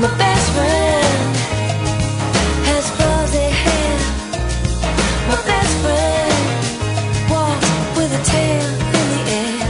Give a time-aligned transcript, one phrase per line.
[0.00, 1.36] My best friend
[2.64, 3.98] has fuzzy hair.
[5.28, 8.64] My best friend walks with a tail
[8.96, 9.68] in the air.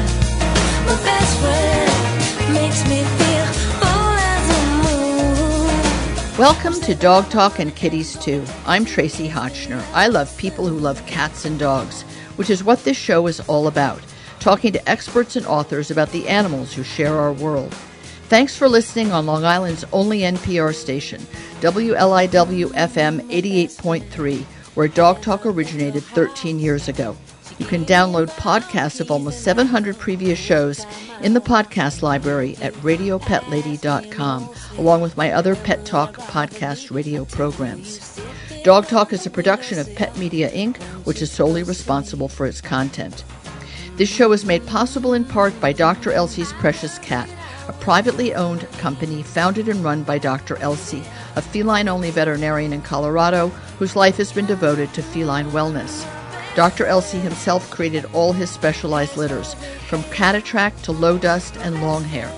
[0.86, 3.46] My best friend makes me feel
[3.80, 6.38] full as a moon.
[6.38, 8.44] Welcome to Dog Talk and Kitties Too.
[8.66, 9.84] I'm Tracie Hotchner.
[9.92, 12.02] I love people who love cats and dogs,
[12.36, 14.00] which is what this show is all about
[14.38, 17.74] talking to experts and authors about the animals who share our world.
[18.30, 21.20] Thanks for listening on Long Island's only NPR station,
[21.62, 24.44] WLIW FM 88.3,
[24.76, 27.16] where Dog Talk originated 13 years ago.
[27.58, 30.86] You can download podcasts of almost 700 previous shows
[31.22, 38.20] in the podcast library at radiopetlady.com, along with my other Pet Talk podcast radio programs.
[38.62, 42.60] Dog Talk is a production of Pet Media Inc., which is solely responsible for its
[42.60, 43.24] content.
[43.96, 46.12] This show is made possible in part by Dr.
[46.12, 47.28] Elsey's Precious Cat,
[47.70, 50.56] a privately owned company founded and run by Dr.
[50.56, 51.04] Elsey,
[51.36, 53.46] a feline only veterinarian in Colorado
[53.78, 56.04] whose life has been devoted to feline wellness.
[56.56, 56.84] Dr.
[56.84, 59.54] Elsey himself created all his specialized litters,
[59.86, 62.28] from cat attract to low dust and long hair,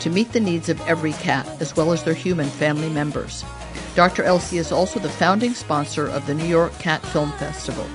[0.00, 3.46] to meet the needs of every cat, as well as their human family members.
[3.94, 4.24] Dr.
[4.24, 7.86] Elsey is also the founding sponsor of the New York Cat Film Festival.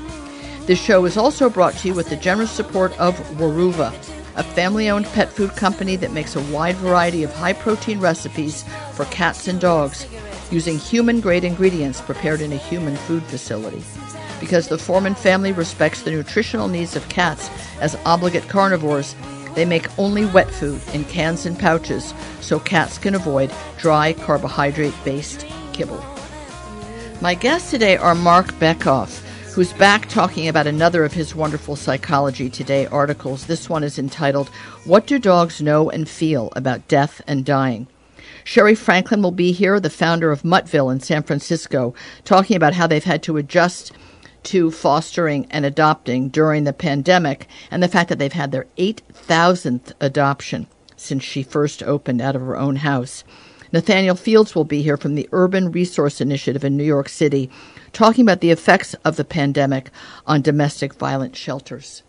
[0.65, 3.93] This show is also brought to you with the generous support of Weruva,
[4.37, 8.63] a family owned pet food company that makes a wide variety of high protein recipes
[8.93, 10.07] for cats and dogs
[10.51, 13.83] using human grade ingredients prepared in a human food facility.
[14.39, 17.49] Because the Foreman family respects the nutritional needs of cats
[17.81, 19.15] as obligate carnivores,
[19.55, 24.93] they make only wet food in cans and pouches so cats can avoid dry carbohydrate
[25.03, 26.03] based kibble.
[27.21, 29.26] My guests today are Marc Bekoff
[29.57, 33.47] who's back talking about another of his wonderful Psychology Today articles.
[33.47, 34.49] This one is entitled,
[34.85, 37.87] What Do Dogs Know and Feel About Death and Dying?
[38.43, 42.85] Sherri Franklin will be here, the founder of Muttville in San Francisco, talking about how
[42.85, 43.93] they've had to adjust
[44.43, 49.91] to fostering and adopting during the pandemic and the fact that they've had their 8,000th
[49.99, 53.23] adoption since she first opened out of her own house.
[53.73, 57.49] Nathaniel Fields will be here from the Urban Resource Institute in New York City,
[57.97, 59.89] talking about the effects of the pandemic
[60.27, 62.03] on domestic violence shelters.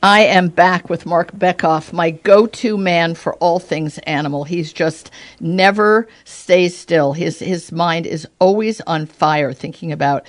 [0.00, 4.44] I am back with Marc Bekoff, my go to man for all things animal.
[4.44, 5.10] He's just
[5.40, 7.12] never stays still.
[7.12, 10.24] His, his mind is always on fire thinking about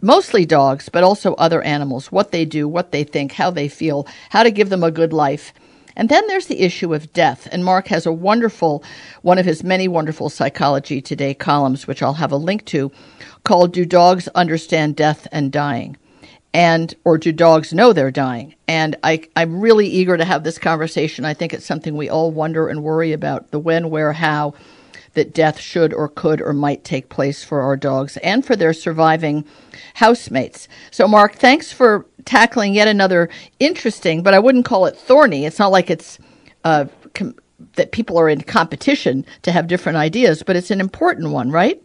[0.00, 4.08] mostly dogs, but also other animals, what they do, what they think, how they feel,
[4.30, 5.52] how to give them a good life.
[5.96, 7.46] And then there's the issue of death.
[7.52, 8.82] And Marc has a wonderful,
[9.22, 12.90] one of his many wonderful Psychology Today columns, which I'll have a link to,
[13.44, 15.96] called Do Dogs Understand Death and Dying?
[16.52, 18.56] And, or do dogs know they're dying?
[18.66, 21.24] And I, I'm really eager to have this conversation.
[21.24, 24.54] I think it's something we all wonder and worry about the when, where, how
[25.14, 28.72] that death should or could or might take place for our dogs and for their
[28.72, 29.44] surviving
[29.94, 30.68] housemates.
[30.90, 35.46] So, Marc, thanks for tackling yet another interesting, but I wouldn't call it thorny.
[35.46, 36.18] It's not like it's
[36.64, 37.36] uh, com-
[37.74, 41.82] that people are in competition to have different ideas, but it's an important one, right?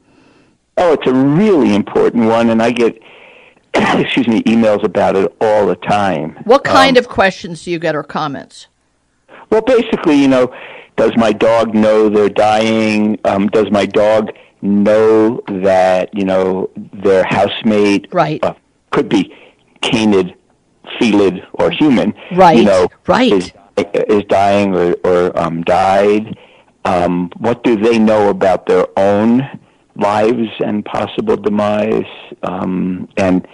[0.78, 3.02] Oh, it's a really important one, and I get
[3.74, 6.38] excuse me emails about it all the time.
[6.46, 8.68] What kind um, of questions do you get or comments?
[9.50, 10.54] Well, basically, you know,
[10.96, 13.20] does my dog know they're dying?
[13.26, 14.32] Um, does my dog
[14.62, 18.44] know that you know their housemate right.
[18.44, 18.54] uh,
[18.92, 19.34] could be
[19.82, 20.36] canid,
[21.00, 22.14] felid, or human?
[22.34, 22.58] Right.
[22.58, 23.32] You know, right.
[23.32, 23.54] Is,
[24.08, 26.38] is dying or, or um, died?
[26.86, 29.60] Um, what do they know about their own
[29.96, 32.06] lives and possible demise?
[32.44, 33.48] Um, and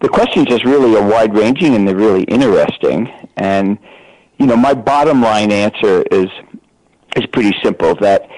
[0.00, 3.08] the questions is really are wide ranging and they're really interesting.
[3.36, 3.78] And
[4.38, 6.28] you know, my bottom line answer is
[7.16, 8.28] is pretty simple that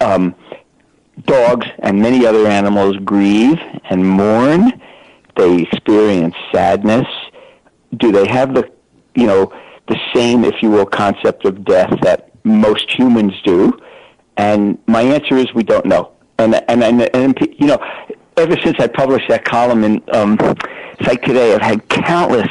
[0.00, 0.34] um,
[1.26, 3.58] dogs and many other animals grieve
[3.90, 4.80] and mourn.
[5.36, 7.06] They experience sadness.
[7.96, 8.70] Do they have the,
[9.14, 9.52] you know,
[9.88, 13.78] the same, if you will, concept of death that most humans do?
[14.36, 16.11] And my answer is we don't know.
[16.42, 17.78] And and and, and you know,
[18.36, 20.38] ever since I published that column in um,
[21.02, 22.48] Psych Today, I've had countless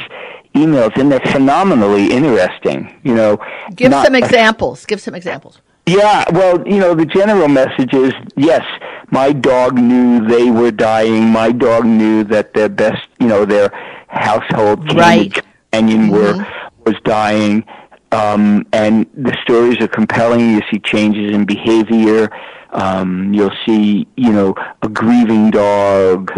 [0.54, 2.98] emails, and they're phenomenally interesting.
[3.02, 3.38] You know,
[3.74, 4.86] give some examples.
[4.86, 5.60] Give some examples.
[5.86, 8.64] Yeah, well, you know, the general message is yes,
[9.10, 11.28] my dog knew they were dying.
[11.28, 13.70] My dog knew that their best, you know, their
[14.06, 15.32] household right.
[15.32, 16.38] companion mm-hmm.
[16.38, 16.46] were
[16.86, 17.64] was dying.
[18.12, 20.50] Um, and the stories are compelling.
[20.50, 22.30] You see changes in behavior.
[22.72, 26.30] Um, you'll see, you know, a grieving dog,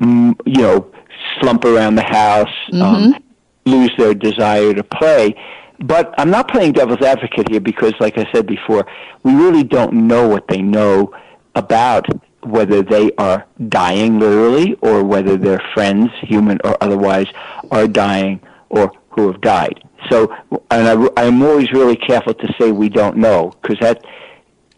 [0.00, 0.92] mm, you know,
[1.40, 3.14] slump around the house, um, mm-hmm.
[3.14, 3.24] um,
[3.64, 5.34] lose their desire to play.
[5.78, 8.86] but I'm not playing devil's advocate here because, like I said before,
[9.22, 11.14] we really don't know what they know
[11.54, 12.06] about
[12.44, 17.26] whether they are dying literally or whether their friends, human or otherwise,
[17.70, 19.82] are dying or who have died.
[20.10, 20.34] So,
[20.70, 24.04] and I, I'm always really careful to say we don't know because that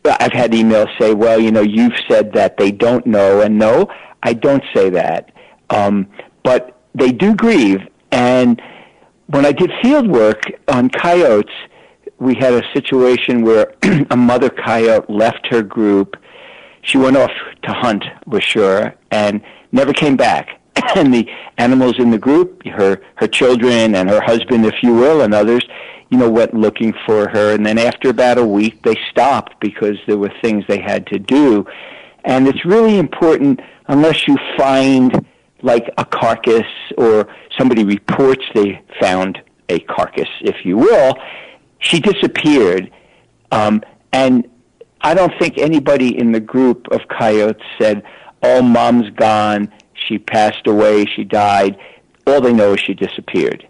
[0.04, 3.88] I've had emails say, well, you know, you've said that they don't know, and no,
[4.22, 5.32] I don't say that.
[5.70, 6.08] Um,
[6.42, 7.80] but they do grieve,
[8.12, 8.60] and
[9.28, 11.54] when I did field work on coyotes,
[12.18, 13.74] we had a situation where
[14.10, 16.16] a mother coyote left her group.
[16.82, 19.40] She went off to hunt, we're sure, and
[19.72, 20.60] never came back.
[20.96, 25.22] and the animals in the group, her her children and her husband, if you will,
[25.22, 25.64] and others,
[26.14, 27.54] you know, went looking for her.
[27.54, 31.18] And then after about a week, they stopped because there were things they had to
[31.18, 31.66] do.
[32.24, 33.58] And it's really important,
[33.88, 35.26] unless you find
[35.62, 37.26] like a carcass or
[37.58, 41.18] somebody reports they found a carcass, if you will,
[41.80, 42.92] she disappeared.
[43.50, 43.82] Um,
[44.12, 44.48] and
[45.00, 48.04] I don't think anybody in the group of coyotes said,
[48.44, 49.72] "Oh, mom's gone.
[49.94, 51.06] She passed away.
[51.06, 51.76] She died."
[52.24, 53.66] All they know is she disappeared.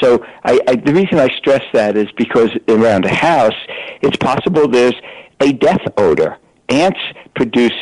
[0.00, 3.54] So I, I, the reason I stress that is because around a house,
[4.02, 4.94] it's possible there's
[5.40, 6.38] a death odor.
[6.68, 7.00] Ants
[7.34, 7.74] produce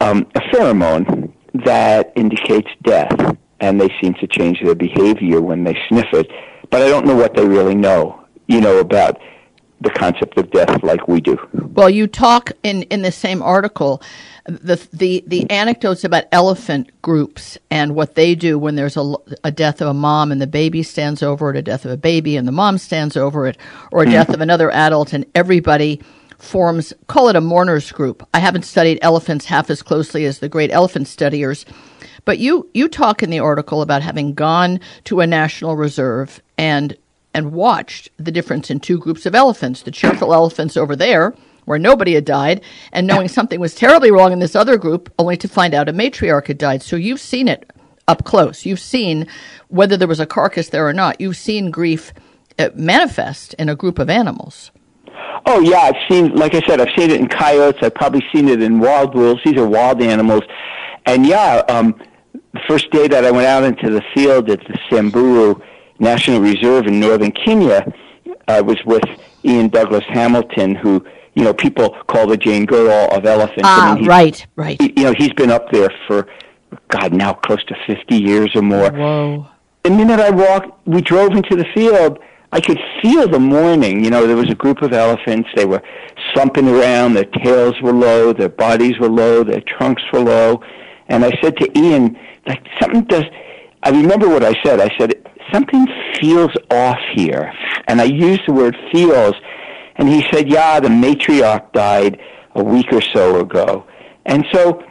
[0.00, 1.32] um, a pheromone
[1.64, 6.30] that indicates death, and they seem to change their behavior when they sniff it.
[6.70, 9.20] But I don't know what they really know, you know, about
[9.82, 11.38] the concept of death like we do.
[11.52, 14.02] Well, you talk in, in the same article
[14.44, 19.14] the the the anecdotes about elephant groups and what they do when there's a,
[19.44, 21.96] a death of a mom and the baby stands over it, a death of a
[21.96, 23.56] baby and the mom stands over it,
[23.92, 24.12] or a hmm.
[24.12, 26.00] death of another adult and everybody
[26.38, 28.26] forms call it a mourners group.
[28.34, 31.64] I haven't studied elephants half as closely as the great elephant studiers,
[32.24, 36.96] but you you talk in the article about having gone to a national reserve and
[37.34, 41.34] and watched the difference in two groups of elephants, the cheerful elephants over there
[41.64, 42.60] where nobody had died,
[42.92, 45.92] and knowing something was terribly wrong in this other group, only to find out a
[45.92, 46.82] matriarch had died.
[46.82, 47.70] So you've seen it
[48.08, 48.66] up close.
[48.66, 49.26] You've seen
[49.68, 51.20] whether there was a carcass there or not.
[51.20, 52.12] You've seen grief
[52.58, 54.70] uh, manifest in a group of animals.
[55.46, 56.34] Oh yeah, I've seen.
[56.34, 57.82] Like I said, I've seen it in coyotes.
[57.82, 59.40] I've probably seen it in wild wolves.
[59.44, 60.42] These are wild animals,
[61.06, 62.00] and yeah, um,
[62.52, 65.60] the first day that I went out into the field at the Samburu
[65.98, 67.92] National Reserve in northern Kenya,
[68.48, 69.04] I was with
[69.44, 71.04] Iain Douglas-Hamilton, who
[71.34, 73.62] you know, people call the Jane Goodall of elephants.
[73.64, 74.80] Ah, I mean, right, right.
[74.80, 76.28] He, you know, he's been up there for,
[76.88, 78.90] God, now close to 50 years or more.
[78.90, 79.46] Whoa.
[79.82, 82.18] The minute I walked, we drove into the field,
[82.52, 84.04] I could feel the morning.
[84.04, 85.48] You know, there was a group of elephants.
[85.56, 85.82] They were
[86.34, 87.14] slumping around.
[87.14, 88.32] Their tails were low.
[88.32, 89.42] Their bodies were low.
[89.42, 90.62] Their trunks were low.
[91.08, 93.24] And I said to Iain, like, something does,
[93.82, 94.80] I remember what I said.
[94.80, 95.86] I said, something
[96.20, 97.52] feels off here.
[97.86, 99.34] And I used the word feels
[99.96, 102.20] and he said, yeah, the matriarch died
[102.54, 103.86] a week or so ago.
[104.24, 104.82] And so,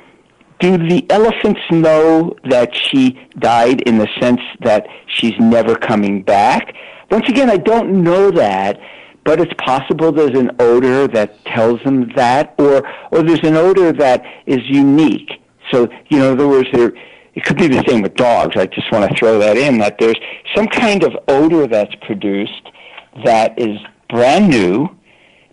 [0.60, 6.76] do the elephants know that she died in the sense that she's never coming back?
[7.10, 8.80] Once again, I don't know that,
[9.24, 13.92] but it's possible there's an odor that tells them that, or, or there's an odor
[13.92, 15.32] that is unique.
[15.72, 16.94] So, you know, in other words, there,
[17.34, 18.56] it could be the same with dogs.
[18.58, 20.20] I just want to throw that in, that there's
[20.56, 22.70] some kind of odor that's produced
[23.26, 23.80] that is
[24.10, 24.90] brand new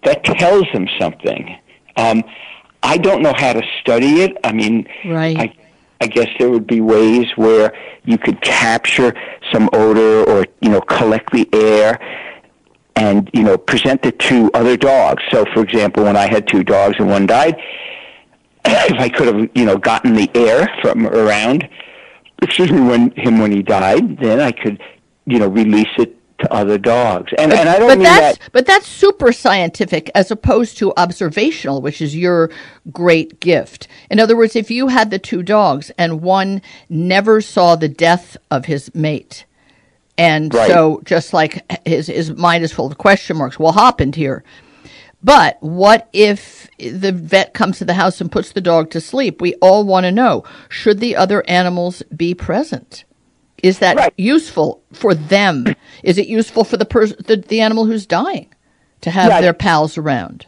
[0.04, 1.56] that tells them something.
[1.96, 2.22] Um,
[2.82, 4.36] I don't know how to study it.
[4.44, 5.38] I mean, right.
[5.38, 5.54] I,
[6.00, 7.72] I guess there would be ways where
[8.04, 9.14] you could capture
[9.52, 11.98] some odor or, you know, collect the air
[12.96, 15.22] and, you know, present it to other dogs.
[15.30, 17.60] So, for example, when I had two dogs and one died,
[18.70, 21.68] if I could have, you know, gotten the air from around,
[22.42, 24.80] excuse me, when him when he died, then I could,
[25.26, 27.32] you know, release it to other dogs.
[27.36, 28.50] And, but, and I don't but mean that's that.
[28.52, 32.50] but that's super scientific as opposed to observational, which is your
[32.92, 33.88] great gift.
[34.08, 38.36] In other words, if you had the two dogs and one never saw the death
[38.52, 39.44] of his mate,
[40.16, 40.68] and Right.
[40.70, 44.44] so just like his his mind is full of question marks, what happened here?
[45.22, 49.40] But what if the vet comes to the house and puts the dog to sleep?
[49.40, 53.04] We all want to know should the other animals be present?
[53.62, 54.12] Is that Right.
[54.16, 55.66] useful for them?
[56.04, 58.46] Is it useful for the, pers- the the animal who's dying
[59.00, 59.40] to have Yeah.
[59.40, 60.46] their pals around?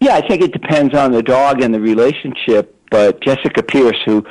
[0.00, 2.74] Yeah, I think it depends on the dog and the relationship.
[2.90, 4.24] But Jessica Pierce, who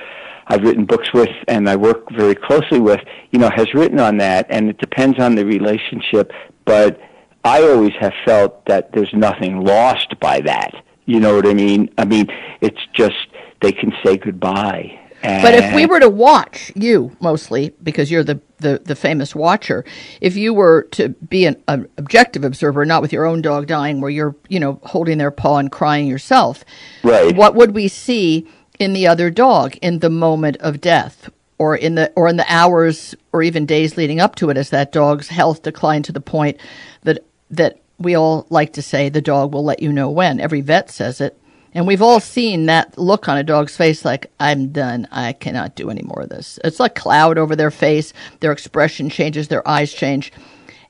[0.47, 4.17] I've written books with and I work very closely with, you know, has written on
[4.17, 6.31] that, and it depends on the relationship.
[6.65, 6.99] But
[7.48, 10.84] I always have felt that there's nothing lost by that.
[11.06, 11.89] You know what I mean?
[11.98, 12.27] I mean,
[12.60, 13.16] it's just
[13.62, 15.00] they can say goodbye.
[15.24, 19.84] But if we were to watch you mostly, because you're the, the, the famous watcher,
[20.22, 24.00] if you were to be an, an objective observer, not with your own dog dying,
[24.00, 26.63] where you're you know holding their paw and crying yourself,
[27.04, 27.36] Right.
[27.36, 28.48] What would we see
[28.80, 32.46] in the other dog in the moment of death, or in the or in the
[32.48, 36.22] hours or even days leading up to it, as that dog's health declined to the
[36.22, 36.58] point
[37.04, 40.39] that that we all like to say the dog will let you know when.
[40.39, 41.39] Every vet says it.
[41.74, 45.08] And we've all seen that look on a dog's face like, I'm done.
[45.12, 46.58] I cannot do any more of this.
[46.63, 48.13] It's like cloud over their face.
[48.39, 50.32] Their expression changes, their eyes change.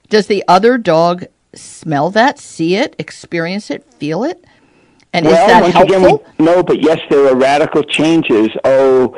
[0.09, 4.45] Does the other dog smell that, see it, experience it, feel it?
[5.13, 5.97] And is that helpful?
[5.97, 8.49] again, we, no, but yes, there are radical changes.
[8.63, 9.17] Oh,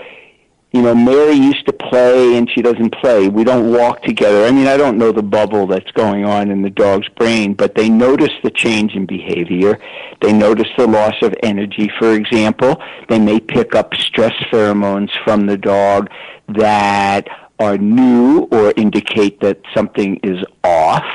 [0.71, 3.27] you know, Mary used to play and she doesn't play.
[3.27, 4.45] We don't walk together.
[4.45, 7.73] I mean, I don't know the bubble that's going on in the dog's brain, but
[7.73, 9.79] they notice the change in behavior.
[10.21, 12.79] They notice the loss of energy, for example.
[13.07, 16.11] They may pick up stress pheromones from the dog
[16.49, 17.27] that
[17.59, 21.05] are new or indicate that something is off.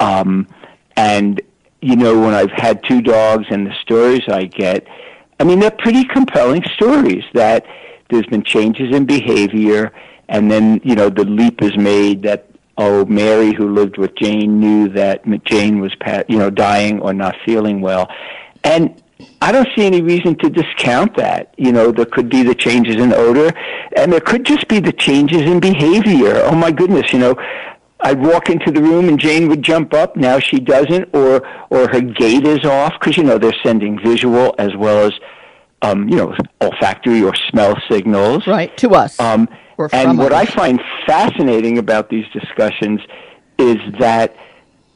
[0.00, 0.48] Um,
[0.96, 1.40] and
[1.82, 4.86] you know, when I've had two dogs and the stories I get,
[5.38, 7.66] I mean, they're pretty compelling stories that
[8.10, 9.92] there's been changes in behavior,
[10.28, 12.46] and then you know the leap is made that
[12.76, 15.92] oh, Mary who lived with Jane knew that Jane was
[16.28, 18.10] you know dying or not feeling well,
[18.62, 19.02] and
[19.40, 21.54] I don't see any reason to discount that.
[21.56, 23.52] You know, there could be the changes in odor,
[23.96, 26.42] and there could just be the changes in behavior.
[26.44, 27.36] Oh my goodness, you know,
[28.00, 30.14] I'd walk into the room and Jane would jump up.
[30.14, 34.54] Now she doesn't, or or her gait is off because you know they're sending visual
[34.58, 35.12] as well as
[35.82, 38.46] um, you know olfactory or smell signals.
[38.46, 39.18] right, to us.
[39.20, 39.48] Um,
[39.92, 43.00] and what I find fascinating about these discussions
[43.58, 44.36] is that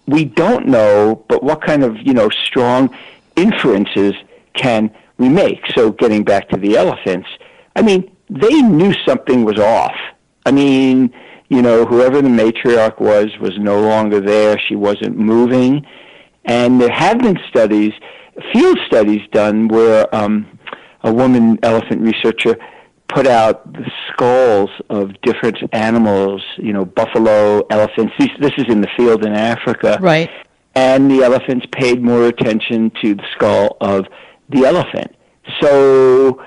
[0.06, 2.94] we don't know, but what kind of you know strong
[3.37, 4.14] inferences
[4.54, 5.61] can we make?
[5.75, 7.28] So getting back to the elephants,
[7.76, 9.97] I mean, they knew something was off.
[10.47, 11.12] I mean,
[11.49, 14.58] you know, whoever the matriarch was was no longer there.
[14.58, 15.87] She wasn't moving,
[16.44, 17.92] and there have been studies,
[18.52, 20.57] field studies done where um,
[21.08, 22.56] a woman elephant researcher
[23.08, 28.12] put out the skulls of different animals, you know, buffalo, elephants.
[28.18, 29.98] This, this is in the field in Africa.
[30.00, 30.30] right.
[30.74, 34.06] And the elephants paid more attention to the skull of
[34.50, 35.16] the elephant.
[35.60, 36.44] So,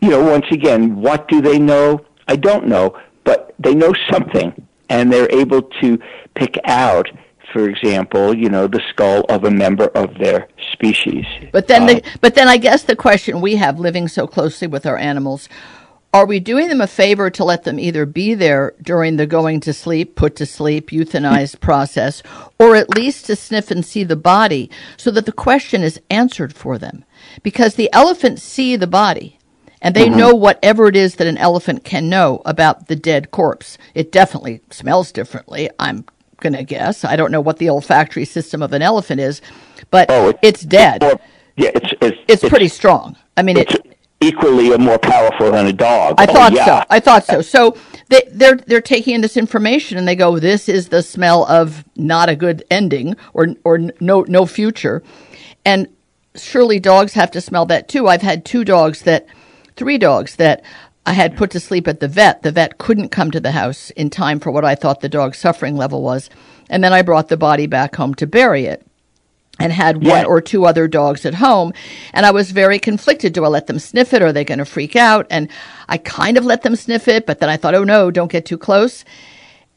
[0.00, 2.00] you know, once again, what do they know?
[2.26, 5.98] I don't know, but they know something, and they're able to
[6.34, 7.08] pick out,
[7.52, 11.24] for example, you know, the skull of a member of their species.
[11.52, 14.66] But then, Uh, the, but then, I guess the question we have, living so closely
[14.66, 15.48] with our animals,
[16.14, 19.60] are we doing them a favor to let them either be there during the going
[19.60, 22.22] to sleep, put to sleep, euthanized process,
[22.58, 26.54] or at least to sniff and see the body, so that the question is answered
[26.54, 27.04] for them?
[27.42, 29.38] Because the elephants see the body,
[29.82, 33.76] and they know whatever it is that an elephant can know about the dead corpse.
[33.94, 35.68] It definitely smells differently.
[35.78, 36.06] I'm
[36.40, 37.04] gonna guess.
[37.04, 39.40] I don't know what the olfactory system of an elephant is,
[39.90, 41.18] but Oh, it- it's dead or,
[41.56, 43.16] yeah, it's, it's, it's pretty strong.
[43.36, 46.14] I mean, it's it, equally or more powerful than a dog.
[46.18, 46.64] I Oh, thought yeah.
[46.80, 46.84] so.
[46.90, 47.42] I thought so.
[47.42, 47.76] So
[48.08, 51.84] they, they're they're taking in this information and they go, "This is the smell of
[51.96, 55.02] not a good ending or or no no future,"
[55.64, 55.88] and
[56.34, 58.08] surely dogs have to smell that too.
[58.08, 59.26] I've had two dogs that,
[59.76, 60.62] three dogs that
[61.08, 62.42] I had put to sleep at the vet.
[62.42, 65.38] The vet couldn't come to the house in time for what I thought the dog's
[65.38, 66.28] suffering level was,
[66.68, 68.84] and then I brought the body back home to bury it
[69.58, 70.18] and had Yeah.
[70.18, 71.72] one or two other dogs at home.
[72.12, 73.32] And I was very conflicted.
[73.32, 74.20] Do I let them sniff it?
[74.20, 75.26] Or are they going to freak out?
[75.30, 75.48] And
[75.88, 78.44] I kind of let them sniff it, but then I thought, oh no, don't get
[78.44, 79.02] too close.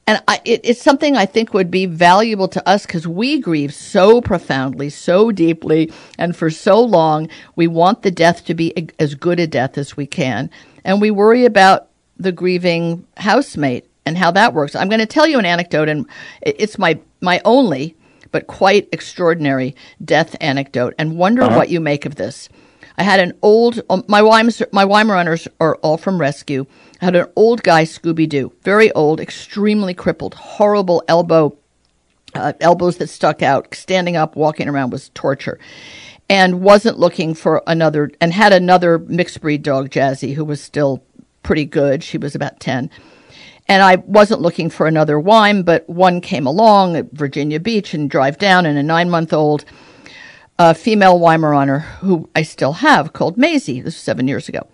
[0.06, 3.74] And I, it, it's something I think would be valuable to us because we grieve
[3.74, 7.30] so profoundly, so deeply, and for so long.
[7.56, 10.50] We want the death to be a- as good a death as we can.
[10.84, 14.76] And we worry about the grieving housemate and how that works.
[14.76, 16.08] I'm going to tell you an anecdote, and
[16.42, 17.96] it's my, my only,
[18.32, 22.50] but quite extraordinary death anecdote, and wonder what you make of this.
[22.98, 26.66] I had an old um, my Weims my Weimaraners are all from rescue.
[27.02, 31.58] I had an old guy Scooby Doo, very old, extremely crippled, horrible elbow
[32.34, 35.60] uh, elbows that stuck out, standing up, walking around was torture,
[36.32, 41.04] and wasn't looking for another and had another mixed breed dog, Jazzy, who was still
[41.44, 42.06] pretty good.
[42.06, 42.90] She was about ten.
[43.68, 48.10] And I wasn't looking for another Weim, but one came along at Virginia Beach and
[48.10, 49.66] drive down, and a nine month old
[50.58, 53.82] a uh, female Weimaraner who I still have called Maisie.
[53.82, 54.68] This was seven years ago.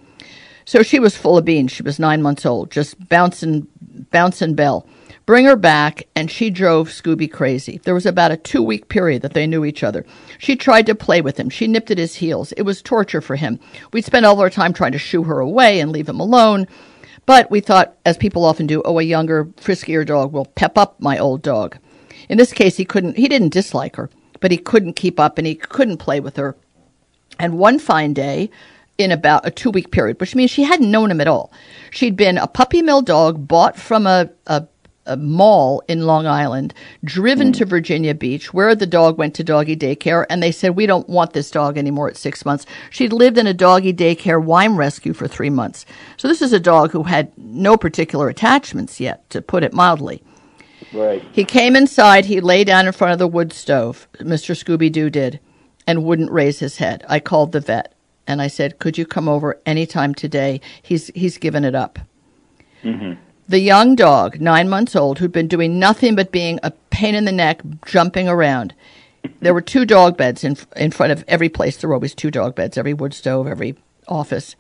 [0.65, 1.71] So she was full of beans.
[1.71, 3.67] She was nine months old, just bouncing,
[4.11, 4.85] bouncing bell,
[5.27, 7.79] bring her back, and she drove Scooby crazy.
[7.84, 10.03] There was about a two week period that they knew each other.
[10.39, 11.50] She tried to play with him.
[11.50, 12.53] She nipped at his heels.
[12.53, 13.60] It was torture for him.
[13.93, 16.65] We'd spend all our time trying to shoo her away and leave him alone.
[17.27, 21.00] But we thought, as people often do, oh, a younger, friskier dog will pep up
[21.00, 21.77] my old dog.
[22.29, 25.46] In this case, he couldn't, he didn't dislike her, but he couldn't keep up and
[25.46, 26.55] he couldn't play with her.
[27.38, 28.50] And one fine day,
[28.98, 31.51] in about a two week period, which means she hadn't known him at all.
[31.91, 34.65] She'd been a puppy mill dog bought from a, a
[35.07, 36.73] a mall in Long Island,
[37.03, 37.69] driven to hmm.
[37.69, 41.33] Virginia Beach, where the dog went to doggy daycare, and they said, We don't want
[41.33, 42.65] this dog anymore at six months.
[42.89, 45.85] She'd lived in a doggy daycare Weim rescue for three months.
[46.17, 50.23] So this is a dog who had no particular attachments yet, to put it mildly.
[50.93, 51.23] Right.
[51.31, 54.55] He came inside, he lay down in front of the wood stove, Mr.
[54.55, 55.39] Scooby Doo did,
[55.85, 57.03] and wouldn't raise his head.
[57.09, 57.93] I called the vet
[58.27, 60.61] and I said, Could you come over anytime today?
[60.81, 61.97] He's he's given it up.
[62.83, 63.19] Mm-hmm.
[63.49, 67.23] The young dog, nine months old, who'd been doing nothing but being a pain in
[67.23, 68.73] the neck, jumping around.
[69.39, 71.77] There were two dog beds in in front of every place.
[71.77, 73.75] There were always two dog beds, every wood stove, every
[74.07, 74.55] office.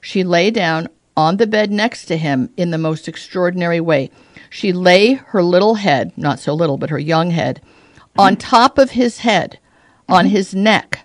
[0.00, 4.10] She lay down on the bed next to him in the most extraordinary way.
[4.48, 7.60] She lay her little head, not so little, but her young head,
[8.18, 9.58] on top of his head,
[10.08, 11.00] on his neck,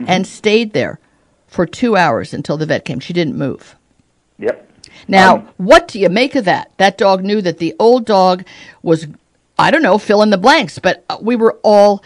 [0.00, 0.98] and stayed there
[1.46, 3.00] for two hours until the vet came.
[3.00, 3.76] She didn't move.
[4.38, 4.71] Yep.
[5.08, 6.70] Now, Um, what do you make of that?
[6.78, 8.44] That dog knew that the old dog
[8.82, 9.06] was,
[9.58, 12.02] I don't know, fill in the blanks, but uh, we were all,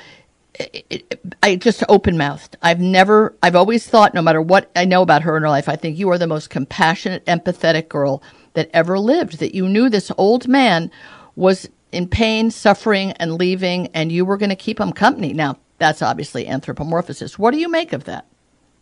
[0.58, 1.02] I- I
[1.42, 2.56] I just open mouthed.
[2.62, 5.68] I've never, I've always thought, no matter what I know about her in her life,
[5.68, 8.22] I think you are the most compassionate, empathetic girl
[8.54, 9.38] that ever lived.
[9.38, 10.90] That you knew this old man
[11.36, 15.32] was in pain, suffering, and leaving, and you were going to keep him company.
[15.32, 17.38] Now, that's obviously anthropomorphosis.
[17.38, 18.26] What do you make of that?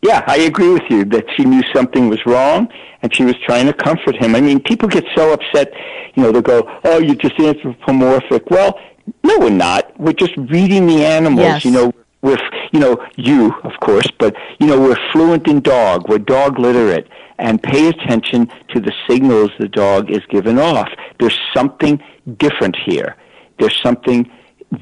[0.05, 2.69] Yeah, I agree with you that she knew something was wrong
[3.01, 4.35] and she was trying to comfort him.
[4.35, 5.73] I mean, people get so upset,
[6.15, 8.51] you know, they'll go, oh, you're just anthropomorphic.
[8.51, 8.79] Well,
[9.23, 9.99] no, we're not.
[9.99, 11.65] We're just reading the animals, Yes.
[11.65, 11.93] you know.
[12.21, 12.39] We're,
[12.73, 16.09] you know, you, of course, but, you know, we're fluent in dog.
[16.09, 17.09] We're dog literate.
[17.39, 20.89] And pay attention to the signals the dog is giving off.
[21.19, 22.03] There's something
[22.39, 23.17] different here.
[23.59, 24.31] There's something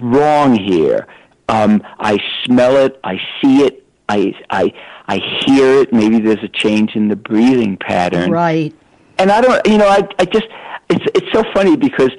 [0.00, 1.06] wrong here.
[1.48, 3.00] Um, I smell it.
[3.04, 3.81] I see it.
[4.08, 4.72] I, I,
[5.08, 5.92] I hear it.
[5.92, 8.74] Maybe there's a change in the breathing pattern Right.
[9.18, 10.46] and I don't, you know, I, I just,
[10.90, 12.10] it's, it's so funny because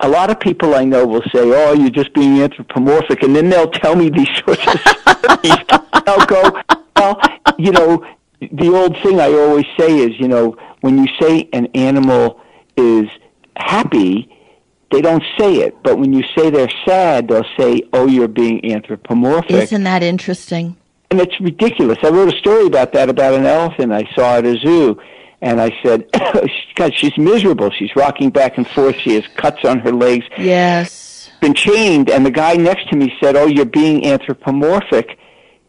[0.00, 3.48] a lot of people I know will say, "Oh, you're just being anthropomorphic," and then
[3.48, 5.64] they'll tell me these sorts of stories.
[5.92, 6.60] I'll go,
[6.94, 7.20] "Well,
[7.58, 8.04] you know,
[8.40, 12.40] the old thing I always say is, you know, when you say an animal
[12.76, 13.08] is
[13.56, 14.30] happy."
[14.90, 18.72] They don't say it, but when you say they're sad, they'll say, "Oh, you're being
[18.72, 20.77] anthropomorphic." Isn't that interesting?
[21.10, 21.98] And it's ridiculous.
[22.02, 25.00] I wrote a story about that about an elephant I saw at a zoo,
[25.40, 26.06] and I said,
[26.74, 27.70] "God, she's miserable.
[27.70, 28.96] She's rocking back and forth.
[28.96, 31.30] She has cuts on her legs, Yes.
[31.40, 35.18] been chained." And the guy next to me said, "Oh, you're being anthropomorphic.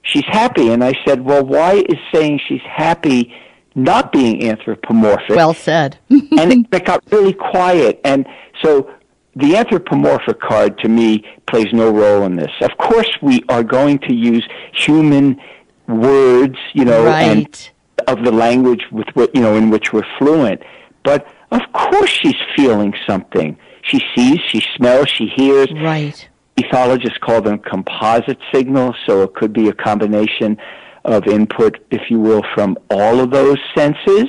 [0.02, 3.34] She's happy." And I said, "Well, why is saying she's happy
[3.76, 5.98] not being anthropomorphic?" Well said.
[6.10, 8.02] and it, it got really quiet.
[8.04, 8.28] And
[8.64, 8.90] so
[9.36, 12.52] the anthropomorphic card to me plays no role in this.
[12.62, 15.40] Of course, we are going to use human
[15.88, 17.72] words, you know, and right.
[18.08, 20.62] of the language with what you know in which we're fluent.
[21.04, 23.58] But of course, she's feeling something.
[23.84, 25.72] She sees, she smells, she hears.
[25.72, 26.28] Right.
[26.58, 30.58] Ethologists call them composite signals, so it could be a combination
[31.06, 34.28] of input, if you will, from all of those senses.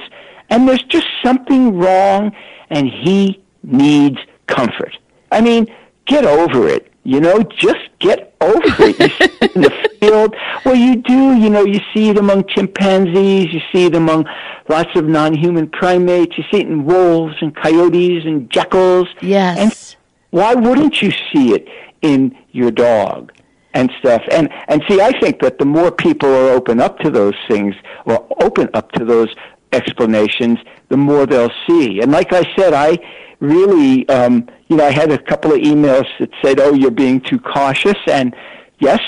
[0.48, 2.32] And there's just something wrong,
[2.70, 4.18] and he needs
[4.50, 4.96] comfort.
[5.32, 5.66] I mean,
[6.06, 6.92] get over it.
[7.04, 8.98] You know, just get over it.
[8.98, 10.36] You see it in the field.
[10.64, 11.34] Well, you do.
[11.34, 13.52] You know, you see it among chimpanzees.
[13.52, 14.26] You see it among
[14.68, 16.36] lots of non-human primates.
[16.36, 19.08] You see it in wolves and coyotes and jackals.
[19.22, 19.58] Yes.
[19.58, 19.96] And
[20.30, 21.68] why wouldn't you see it
[22.02, 23.32] in your dog
[23.72, 24.22] and stuff?
[24.30, 27.74] And and see, I think that the more people are open up to those things
[28.04, 29.34] or open up to those
[29.72, 32.00] explanations, the more they'll see.
[32.00, 32.98] And like I said, I
[33.40, 37.20] really, um, you know, I had a couple of emails that said, "Oh, you're being
[37.20, 38.34] too cautious," and
[38.78, 39.00] yes,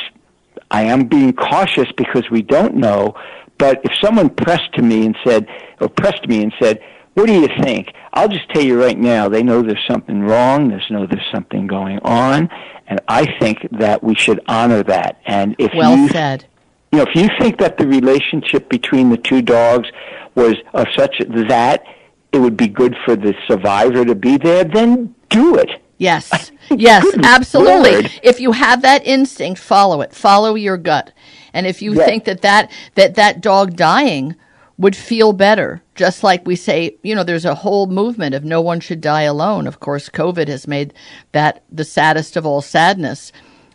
[0.70, 3.14] I am being cautious because we don't know.
[3.58, 5.46] But if someone pressed to me and said,
[5.80, 6.80] or pressed me and said,
[7.14, 10.68] "What do you think?" I'll just tell you right now, they know there's something wrong.
[10.68, 12.48] There's know there's something going on,
[12.88, 15.20] and I think that we should honor that.
[15.26, 16.44] And if Well you said.
[16.90, 19.88] you know, if you think that the relationship between the two dogs
[20.34, 21.84] was of such that
[22.32, 25.70] it would be good for the survivor to be there, then do it.
[25.98, 26.50] Yes.
[26.70, 28.08] Yes, Good absolutely.
[28.22, 30.14] If you have that instinct, follow it.
[30.14, 31.12] Follow your gut.
[31.52, 32.06] And if you Yes.
[32.06, 34.36] think that that, that that dog dying
[34.78, 38.60] would feel better just like we say, you know, there's a whole movement of no
[38.62, 39.66] one should die alone.
[39.66, 40.94] Of course, COVID has made
[41.32, 43.32] that the saddest of all sadness.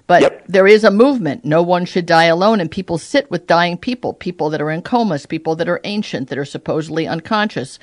[0.07, 0.43] But Yep.
[0.47, 1.43] there is a movement.
[1.45, 2.59] No one should die alone.
[2.59, 6.29] And people sit with dying people, people that are in comas, people that are ancient,
[6.29, 7.77] that are supposedly unconscious.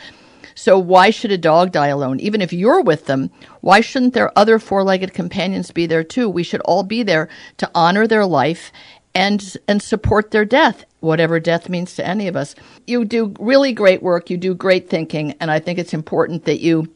[0.54, 2.20] So why should a dog die alone?
[2.20, 6.28] Even if you're with them, why shouldn't their other four-legged companions be there too?
[6.28, 8.72] We should all be there to honor their life
[9.16, 12.54] and and support their death, whatever death means to any of us.
[12.86, 16.60] You do really great work, you do great thinking, and I think it's important that
[16.60, 16.88] you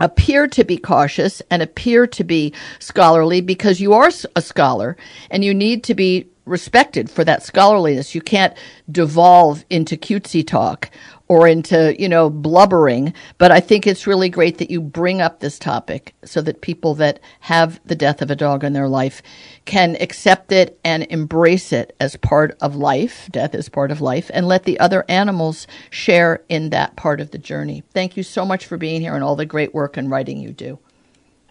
[0.00, 4.96] appear to be cautious and appear to be scholarly because you are a scholar
[5.30, 8.14] and you need to be respected for that scholarliness.
[8.14, 8.56] You can't
[8.90, 10.90] devolve into cutesy talk
[11.34, 13.12] or into, you know, blubbering.
[13.38, 16.94] But I think it's really great that you bring up this topic so that people
[16.94, 19.20] that have the death of a dog in their life
[19.64, 23.28] can accept it and embrace it as part of life.
[23.32, 27.32] Death is part of life and let the other animals share in that part of
[27.32, 27.82] the journey.
[27.92, 30.52] Thank you so much for being here and all the great work and writing you
[30.52, 30.78] do.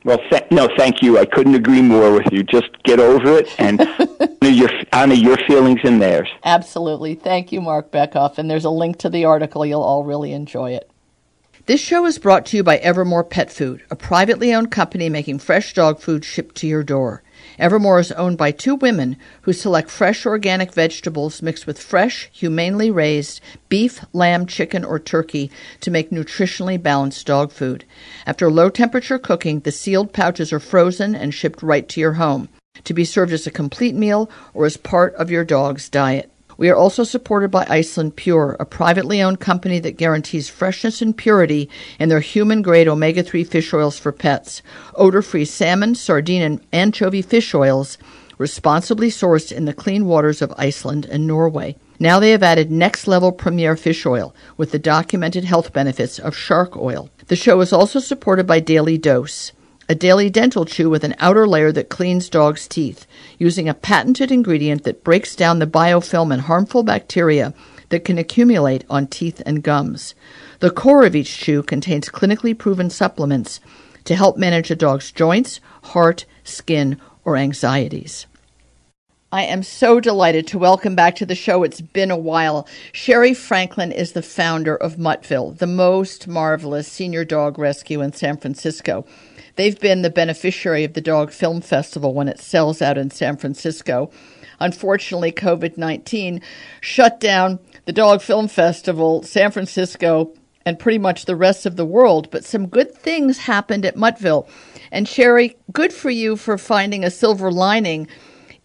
[0.03, 1.17] Well, th- no, thank you.
[1.17, 2.43] I couldn't agree more with you.
[2.43, 3.81] Just get over it and
[4.41, 6.29] honor your, honor your feelings and theirs.
[6.43, 7.15] Absolutely.
[7.15, 8.37] Thank you, Marc Bekoff.
[8.37, 9.65] And there's a link to the article.
[9.65, 10.89] You'll all really enjoy it.
[11.65, 15.39] This show is brought to you by Evermore Pet Food, a privately owned company making
[15.39, 17.23] fresh dog food shipped to your door.
[17.59, 22.89] Evermore is owned by two women who select fresh organic vegetables mixed with fresh, humanely
[22.89, 27.85] raised beef, lamb, chicken, or turkey to make nutritionally balanced dog food.
[28.25, 32.49] After low temperature cooking, the sealed pouches are frozen and shipped right to your home
[32.83, 36.31] to be served as a complete meal or as part of your dog's diet.
[36.63, 41.17] We are also supported by Iceland Pure, a privately owned company that guarantees freshness and
[41.17, 44.61] purity in their human grade omega 3 fish oils for pets.
[44.95, 47.97] Odor free salmon, sardine, and anchovy fish oils
[48.37, 51.75] responsibly sourced in the clean waters of Iceland and Norway.
[51.99, 56.33] Now they have added next level premier fish oil with the documented health benefits of
[56.33, 57.09] shark oil.
[57.27, 59.51] The show is also supported by Daily Dose
[59.89, 63.05] a daily dental chew with an outer layer that cleans dogs' teeth,
[63.37, 67.53] using a patented ingredient that breaks down the biofilm and harmful bacteria
[67.89, 70.15] that can accumulate on teeth and gums.
[70.59, 73.59] The core of each chew contains clinically proven supplements
[74.05, 78.25] to help manage a dog's joints, heart, skin, or anxieties.
[79.33, 81.63] I am so delighted to welcome back to the show.
[81.63, 82.67] It's been a while.
[82.91, 88.37] Sherri Franklin is the founder of Muttville, the most marvelous senior dog rescue in San
[88.37, 89.07] Francisco.
[89.55, 93.37] They've been the beneficiary of the Dog Film Festival when it sells out in San
[93.37, 94.09] Francisco.
[94.59, 96.41] Unfortunately, COVID 19
[96.81, 100.33] shut down the Dog Film Festival, San Francisco,
[100.65, 102.31] and pretty much the rest of the world.
[102.31, 104.47] But some good things happened at Muttville.
[104.91, 108.07] And Sherri, good for you for finding a silver lining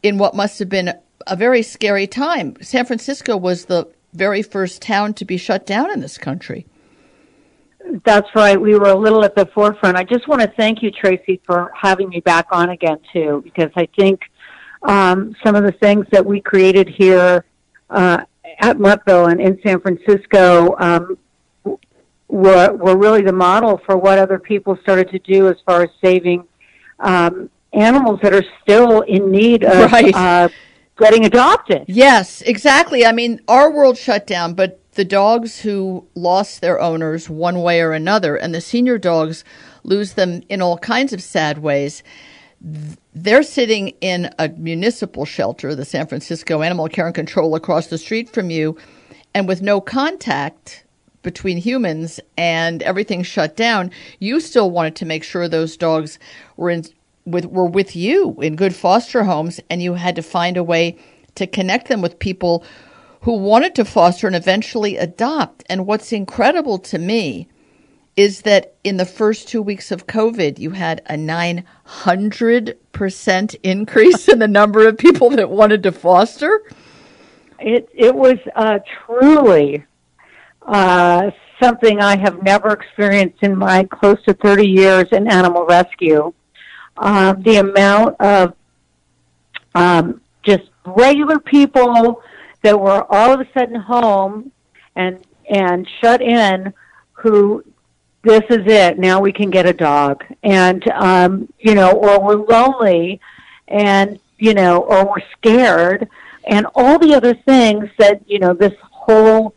[0.02, 0.94] in what must have been
[1.26, 2.56] a very scary time.
[2.62, 6.66] San Francisco was the very first town to be shut down in this country.
[8.04, 8.60] That's right.
[8.60, 9.96] We were a little at the forefront.
[9.96, 13.70] I just want to thank you, Tracie, for having me back on again too, because
[13.76, 14.20] I think
[14.82, 17.44] um, some of the things that we created here
[17.90, 18.24] uh,
[18.60, 21.18] at Muttville and in San Francisco um,
[22.28, 25.88] were were really the model for what other people started to do as far as
[26.04, 26.44] saving
[27.00, 30.14] um, animals that are still in need of Right.
[30.14, 30.48] uh,
[30.98, 31.84] getting adopted.
[31.88, 33.06] Yes, exactly.
[33.06, 37.80] I mean, our world shut down, but the dogs who lost their owners one way
[37.80, 39.44] or another, and the senior dogs
[39.84, 42.02] lose them in all kinds of sad ways.
[43.14, 47.96] They're sitting in a municipal shelter, the San Francisco Animal Care and Control, across the
[47.96, 48.76] street from you,
[49.34, 50.84] and with no contact
[51.22, 56.18] between humans and everything shut down, you still wanted to make sure those dogs
[56.56, 56.82] were in
[57.24, 60.98] with were with you in good foster homes, and you had to find a way
[61.36, 62.64] to connect them with people
[63.22, 65.64] who wanted to foster and eventually adopt.
[65.68, 67.48] And what's incredible to me
[68.16, 74.40] is that in the first two weeks of COVID, you had a 900% increase in
[74.40, 76.62] the number of people that wanted to foster.
[77.60, 79.84] It it was uh, truly
[80.62, 86.32] uh, something I have never experienced in my close to 30 years in animal rescue.
[86.96, 88.54] Uh, the amount of
[89.74, 92.22] um, just regular people
[92.62, 94.52] that were all of a sudden home
[94.96, 95.18] and
[95.50, 96.72] and shut in
[97.12, 97.64] who
[98.22, 100.24] this is it now we can get a dog.
[100.42, 103.20] And um you know or we're lonely
[103.68, 106.08] and you know or we're scared
[106.46, 109.54] and all the other things that you know this whole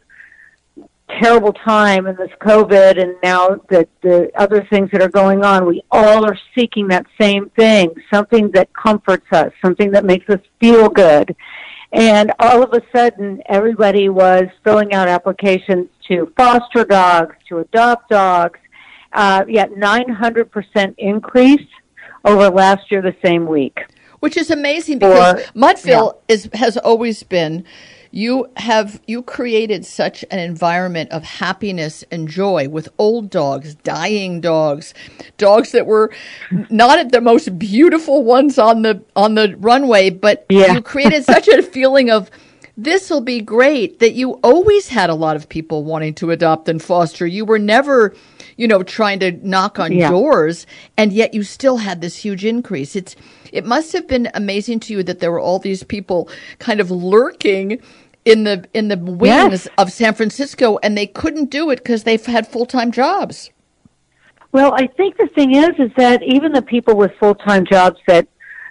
[1.20, 5.66] terrible time and this covid and now that the other things that are going on
[5.66, 10.40] we all are seeking that same thing something that comforts us something that makes us
[10.60, 11.36] feel good
[11.92, 18.10] and all of a sudden everybody was filling out applications to foster dogs, to adopt
[18.10, 18.60] dogs.
[19.14, 21.68] Uh, yet 900% increase
[22.24, 23.78] over last year the same week.
[24.22, 27.66] which is amazing because Or- Muttville is has always been.
[28.14, 34.42] You have you created such an environment of happiness and joy with old dogs, dying
[34.42, 34.94] dogs,
[35.38, 36.12] dogs that were
[36.70, 40.74] not the most beautiful ones on the on the runway, but Yeah.
[40.74, 42.30] you created such a feeling of
[42.78, 46.68] this will be great that you always had a lot of people wanting to adopt
[46.68, 47.28] and foster.
[47.28, 48.14] You were never,
[48.58, 50.10] you know, trying to knock on Yeah.
[50.10, 50.66] doors
[50.98, 52.96] and yet you still had this huge increase.
[52.96, 53.16] It's
[53.52, 56.90] it must have been amazing to you that there were all these people kind of
[56.90, 57.82] lurking
[58.26, 59.68] in the in the wings Yes.
[59.78, 63.50] of San Francisco and they couldn't do it because they've had full-time jobs.
[64.52, 68.28] Well, I think the thing is, is that even the people with full-time jobs that,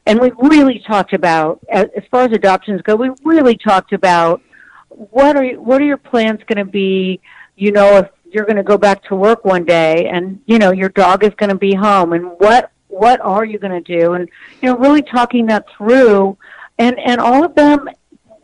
[0.06, 4.42] and we really talked about, as, as far as adoptions go, we really talked about
[4.88, 7.20] what are what are your plans going to be?
[7.56, 10.72] You know, if you're going to go back to work one day, and you know
[10.72, 14.12] your dog is going to be home, and what what are you going to do?
[14.14, 14.28] And
[14.60, 16.36] you know, really talking that through,
[16.78, 17.88] and and all of them,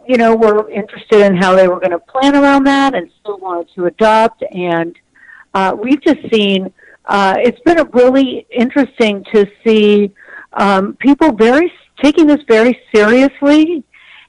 [0.08, 3.38] you know, were interested in how they were going to plan around that, and still
[3.38, 4.96] wanted to adopt, and
[5.54, 6.72] uh, we've just seen
[7.06, 10.12] uh, it's been a really interesting to see
[10.54, 13.84] um, people very taking this very seriously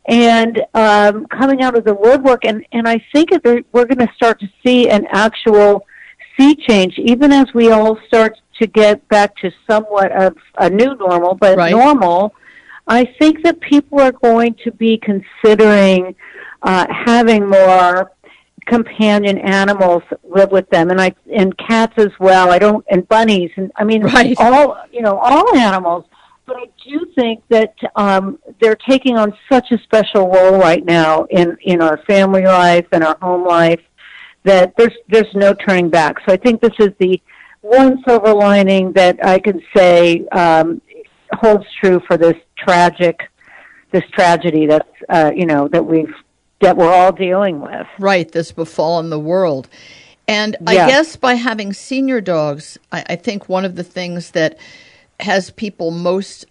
[0.06, 2.46] and um, coming out of the woodwork.
[2.46, 5.86] And and I think that we're going to start to see an actual
[6.38, 10.96] sea change even as we all start to get back to somewhat of a new
[10.96, 11.36] normal.
[11.36, 11.72] But Right.
[11.72, 12.34] normal
[12.88, 16.16] I think that people are going to be considering
[16.64, 18.12] uh, having more
[18.66, 22.52] companion animals live with them and I and cats as well.
[22.52, 24.36] I don't and bunnies and I mean Right.
[24.40, 26.06] all you know, all animals.
[26.46, 31.26] But I do think that um they're taking on such a special role right now
[31.30, 33.82] in in our family life and our home life
[34.44, 36.18] that there's there's no turning back.
[36.26, 37.22] So I think this is the
[37.62, 40.82] one silver lining that I can say um
[41.34, 43.30] holds true for this tragic
[43.92, 46.14] this tragedy that's uh you know that we've
[46.60, 47.88] that we're all dealing with.
[48.00, 49.68] right that's befallen the world.
[50.28, 54.58] And i guess by having senior dogs I, I think one of the things that
[55.20, 56.46] has people most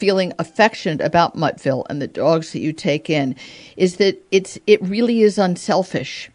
[0.00, 3.36] feeling affectionate about muttville and the dogs that you take in
[3.76, 6.30] is that it's it really is unselfish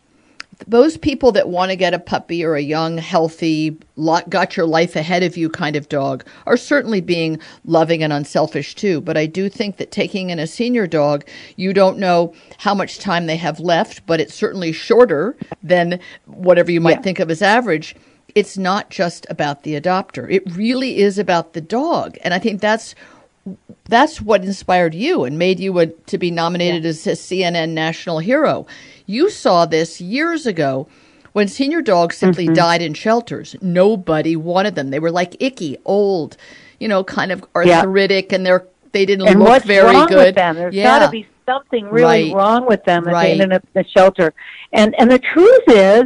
[0.68, 3.78] those people that want to get a puppy or a young, healthy,
[4.30, 8.76] got your life ahead of you kind of dog are certainly being loving and unselfish
[8.76, 9.02] too.
[9.02, 13.00] But I do think that taking in a senior dog, you don't know how much
[13.00, 17.02] time they have left, but it's certainly shorter than whatever you might Yeah.
[17.02, 17.96] think of as average.
[18.34, 20.28] It's not just about the adopter.
[20.30, 22.18] It really is about the dog.
[22.24, 22.96] And I think that's
[23.86, 28.20] that's what inspired you and made you a, to be nominated as a CNN national
[28.20, 28.66] hero.
[29.06, 30.88] You saw this years ago
[31.34, 32.56] when senior dogs simply mm-hmm.
[32.56, 33.56] died in shelters.
[33.62, 34.90] Nobody wanted them.
[34.90, 36.38] They were like icky, old,
[36.80, 37.80] you know, kind of Yeah.
[37.82, 40.28] arthritic, and they're they didn't and look what's very wrong good.
[40.28, 40.56] with them?
[40.56, 42.34] There's yeah, got to be something really Right.
[42.34, 43.26] wrong with them if Right.
[43.36, 44.34] they ended up in the shelter.
[44.72, 46.06] And and the truth is,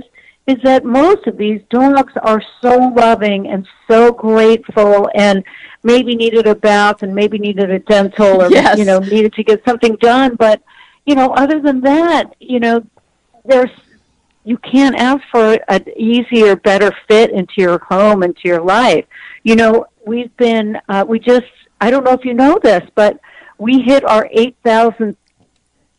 [0.49, 5.43] is that most of these dogs are so loving and so grateful, and
[5.83, 8.77] maybe needed a bath and maybe needed a dental, or Yes.
[8.77, 10.35] you know needed to get something done.
[10.35, 10.61] But
[11.05, 12.85] you know, other than that, you know,
[13.45, 13.71] there's
[14.45, 19.05] you can't ask for an easier, better fit into your home, into your life.
[19.43, 21.45] You know, we've been, uh, we just,
[21.81, 23.19] I don't know if you know this, but
[23.57, 25.17] we hit our 8,000th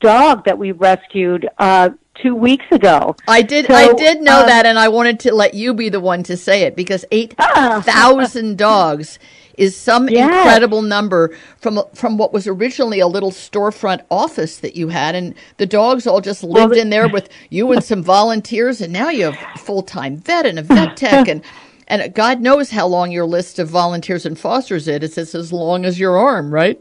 [0.00, 1.90] dog that we rescued uh,
[2.22, 3.16] two weeks ago.
[3.28, 3.66] I did.
[3.66, 6.22] So, I did know um, that, and I wanted to let you be the one
[6.24, 9.18] to say it because eight thousand dogs
[9.59, 10.24] is some Yes.
[10.33, 15.35] incredible number from from what was originally a little storefront office that you had, and
[15.59, 19.24] the dogs all just lived in there with you and some volunteers, and now you
[19.24, 21.42] have a full time vet and a vet tech, and
[21.88, 25.18] and God knows how long your list of volunteers and fosters is.
[25.18, 26.80] It's as long as your arm, right?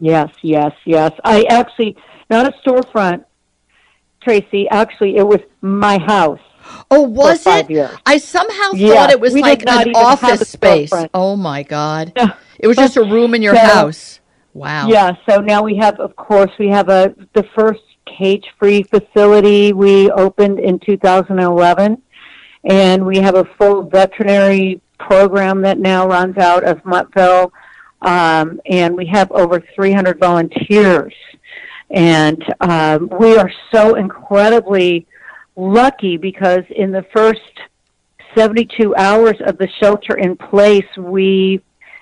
[0.00, 1.10] Yes, yes, yes.
[1.24, 1.96] I actually,
[2.30, 3.24] not a storefront,
[4.32, 6.40] Tracie, actually, it was my house.
[6.90, 7.90] Oh, was it?
[8.04, 10.92] I somehow Yeah, thought it was like an office space.
[11.14, 12.12] Oh my God.
[12.14, 12.26] No.
[12.58, 14.20] It was just a room in your So- house.
[14.52, 14.88] Wow.
[14.88, 20.10] Yeah, so now we have, of course, we have a the first cage-free facility we
[20.10, 22.02] opened in 2011,
[22.64, 27.50] and we have a full veterinary program that now runs out of Muttville,
[28.02, 31.14] um, and we have over 300 volunteers,
[31.90, 35.06] and um, we are so incredibly
[35.56, 37.40] lucky because in the first
[38.36, 41.60] 72 hours of the shelter in place, we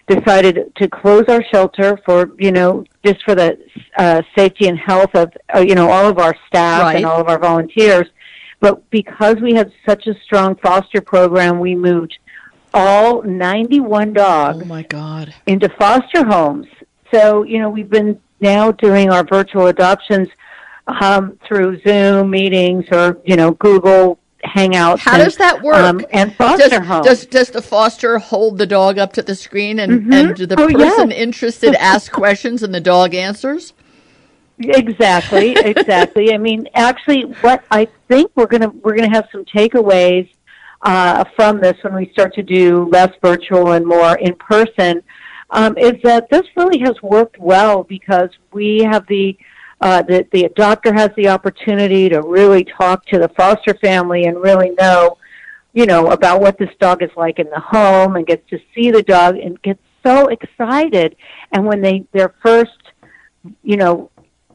[0.09, 3.59] decided to close our shelter for you know just for the
[3.99, 6.96] uh, safety and health of uh, you know all of our staff Right.
[6.96, 8.07] and all of our volunteers.
[8.61, 12.16] But because we had such a strong foster program, we moved
[12.72, 15.35] all 91 dogs Oh my God.
[15.46, 16.66] into foster homes.
[17.12, 20.29] So, you know, we've been now doing our virtual adoptions
[20.87, 24.99] um, through Zoom meetings or, you know, Google Hangouts.
[25.01, 25.77] How and, does that work?
[25.77, 27.07] Um, and foster Does, homes.
[27.07, 30.12] does does the foster hold the dog up to the screen and, Mhm.
[30.31, 31.18] and the Oh, person yes.
[31.18, 33.72] interested asks questions and the dog answers?
[34.59, 36.33] Exactly, exactly.
[36.33, 40.29] I mean, actually, what I think we're gonna we're gonna have some takeaways
[40.83, 45.03] uh, from this when we start to do less virtual and more in person.
[45.51, 49.37] Um, is that this really has worked well because we have the
[49.81, 54.43] uh, the the adopter has the opportunity to really talk to the foster family and
[54.43, 55.19] really know,
[55.73, 58.91] you know, about what this dog is like in the home and gets to see
[58.91, 61.15] the dog and gets so excited.
[61.53, 62.71] And when they their first,
[63.63, 64.11] you know,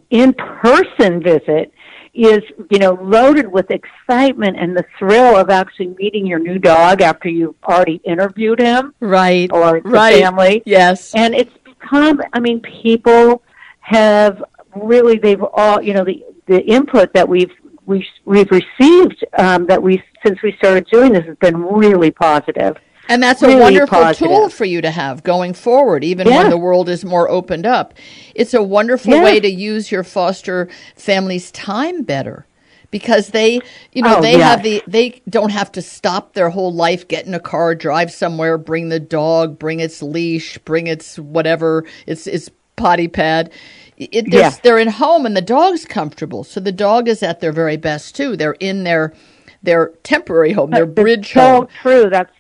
[0.10, 1.72] in-person visit
[2.14, 7.02] is you know loaded with excitement and the thrill of actually meeting your new dog
[7.02, 9.50] after you've already interviewed him Right.
[9.52, 10.22] or the Right.
[10.22, 11.14] family Yes.
[11.16, 13.42] and it's become i mean people
[13.80, 14.44] have
[14.76, 17.52] really they've all you know the the input that we've
[17.86, 22.78] we, we've received um, that we since we started doing this has been really positive
[23.12, 24.28] And that's a wonderful positive.
[24.30, 26.38] tool for you to have going forward, even Yeah.
[26.38, 27.94] when the world is more opened up.
[28.36, 29.24] It's a wonderful Yeah.
[29.24, 32.46] way to use your foster family's time better
[32.90, 33.60] because they,
[33.92, 37.26] you know, Oh, they have the, they don't have to stop their whole life, get
[37.26, 42.28] in a car, drive somewhere, bring the dog, bring its leash, bring its whatever, its,
[42.28, 43.50] its potty pad.
[43.98, 44.54] It, they're, Yeah.
[44.64, 46.46] they're in home and the dog's comfortable.
[46.46, 48.38] So the dog is at their very best too.
[48.38, 49.14] They're in their,
[49.62, 51.68] their temporary home, their bridge so home.
[51.82, 52.10] true.
[52.10, 52.32] That's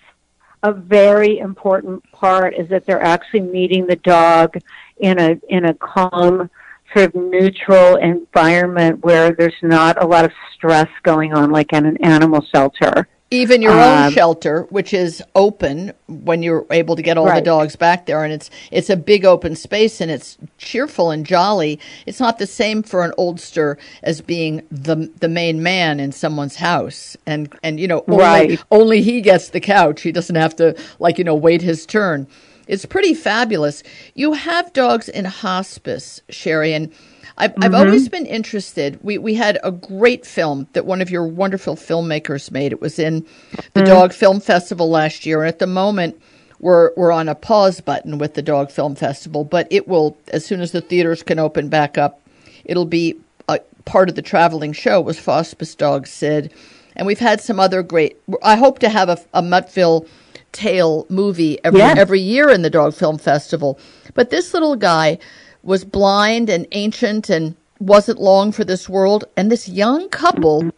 [0.63, 4.57] a very important part is that they're actually meeting the dog
[4.99, 6.49] in a in a calm,
[6.93, 11.85] sort of neutral environment where there's not a lot of stress going on, like in
[11.85, 13.07] an animal shelter.
[13.33, 17.39] Even your own Um, shelter which is open when you're able to get all the
[17.41, 21.79] dogs back there and it's it's a big open space and it's cheerful and jolly.
[22.05, 26.57] It's not the same for an oldster as being the the main man in someone's
[26.57, 27.15] house.
[27.25, 28.63] And and you know only, Right.
[28.69, 30.01] only he gets the couch.
[30.01, 32.27] He doesn't have to like you know wait his turn.
[32.67, 33.81] It's pretty fabulous.
[34.13, 36.91] You have dogs in hospice Sherri and
[37.37, 37.75] I've, I've mm-hmm.
[37.75, 38.99] always been interested.
[39.01, 42.71] We we had a great film that one of your wonderful filmmakers made.
[42.71, 43.25] It was in
[43.73, 43.85] the mm-hmm.
[43.85, 46.21] Dog Film Festival last year, and at the moment
[46.59, 49.43] we're we're on a pause button with the Dog Film Festival.
[49.43, 52.21] But it will, as soon as the theaters can open back up,
[52.65, 53.17] it'll be
[53.47, 55.01] a part of the traveling show.
[55.01, 56.53] Was Hospice Dog Sid,
[56.95, 58.17] and we've had some other great.
[58.43, 60.07] I hope to have a, a Muttville
[60.51, 63.79] tale movie every every year in the Dog Film Festival.
[64.13, 65.17] But this little guy
[65.63, 69.25] was blind and ancient and wasn't long for this world.
[69.35, 70.71] And this young couple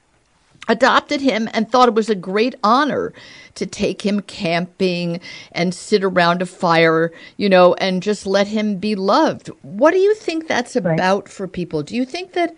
[0.67, 3.13] adopted him and thought it was a great honor
[3.55, 5.19] to take him camping
[5.51, 9.47] and sit around a fire, you know, and just let him be loved.
[9.61, 11.83] What do you think that's about for people?
[11.83, 12.55] Do you think that?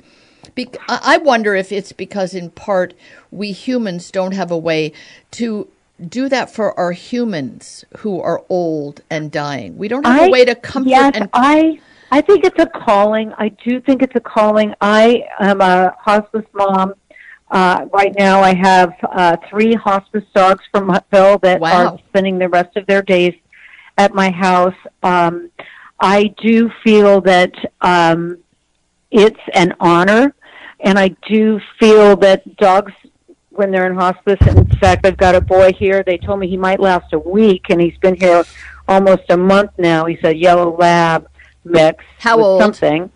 [0.53, 2.93] Be- I wonder if it's because, in part,
[3.31, 4.93] we humans don't have a way
[5.31, 5.67] to
[6.07, 9.77] do that for our humans who are old and dying.
[9.77, 11.79] We don't have a I- way to comfort yes, and I
[12.15, 13.33] I think it's a calling.
[13.37, 14.73] I do think it's a calling.
[14.79, 16.93] I am a hospice mom.
[17.51, 21.87] Uh, right now, I have uh, three hospice dogs from Muttville that Wow.
[21.87, 23.33] are spending the rest of their days
[23.97, 24.77] at my house.
[25.03, 25.51] Um,
[25.99, 27.51] I do feel that
[27.81, 28.37] um,
[29.11, 30.33] it's an honor,
[30.79, 32.93] and I do feel that dogs,
[33.49, 36.01] when they're in hospice, in fact, I've got a boy here.
[36.01, 38.45] They told me he might last a week, and he's been here
[38.87, 40.05] almost a month now.
[40.05, 41.27] He's a yellow lab
[41.65, 42.03] mix.
[42.19, 42.61] How old?
[42.61, 43.11] Something.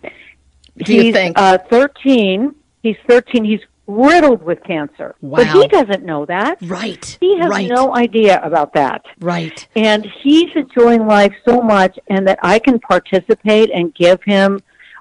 [0.78, 1.38] Do you he's, think?
[1.38, 2.54] Uh, Thirteen.
[2.82, 3.44] He's thirteen.
[3.44, 6.58] He's riddled with cancer, but he doesn't know that.
[6.62, 9.66] right, He has right, no idea about that right.
[9.74, 14.60] and he's enjoying life so much and that I can participate and give him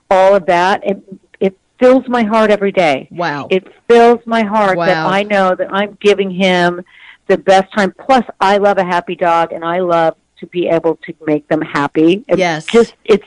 [0.09, 1.03] all of that it
[1.39, 3.47] it fills my heart every day Wow.
[3.51, 6.81] it fills my heart that I know that I'm giving him
[7.27, 10.95] the best time plus I love a happy dog and I love to be able
[11.05, 12.65] to make them happy It's Yes.
[12.65, 13.23] just it's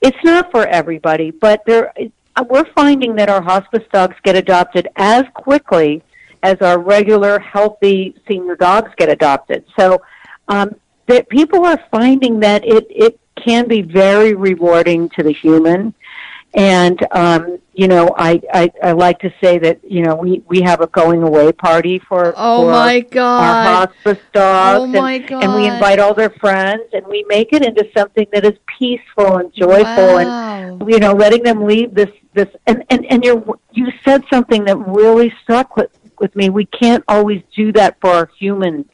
[0.00, 1.92] it's not for everybody but there
[2.36, 6.02] uh, we're finding that our hospice dogs get adopted as quickly
[6.42, 9.64] as our regular healthy senior dogs get adopted.
[9.78, 10.00] So
[10.48, 10.74] um,
[11.06, 15.94] that people are finding that it it can be very rewarding to the human.
[16.54, 20.60] And um, you know, I, I I like to say that you know we we
[20.62, 23.88] have a going away party for Oh for my our God.
[23.88, 27.64] hospice dogs, Oh and, my and we invite all their friends, and we make it
[27.64, 30.34] into something that is peaceful and joyful, and
[30.90, 34.76] you know, letting them leave this this and and and you you said something that
[34.76, 36.50] really stuck with with me.
[36.50, 38.86] We can't always do that for our humans,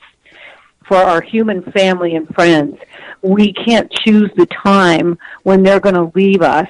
[0.87, 2.79] for our human family and friends.
[3.23, 6.69] We can't choose the time when they're going to leave us.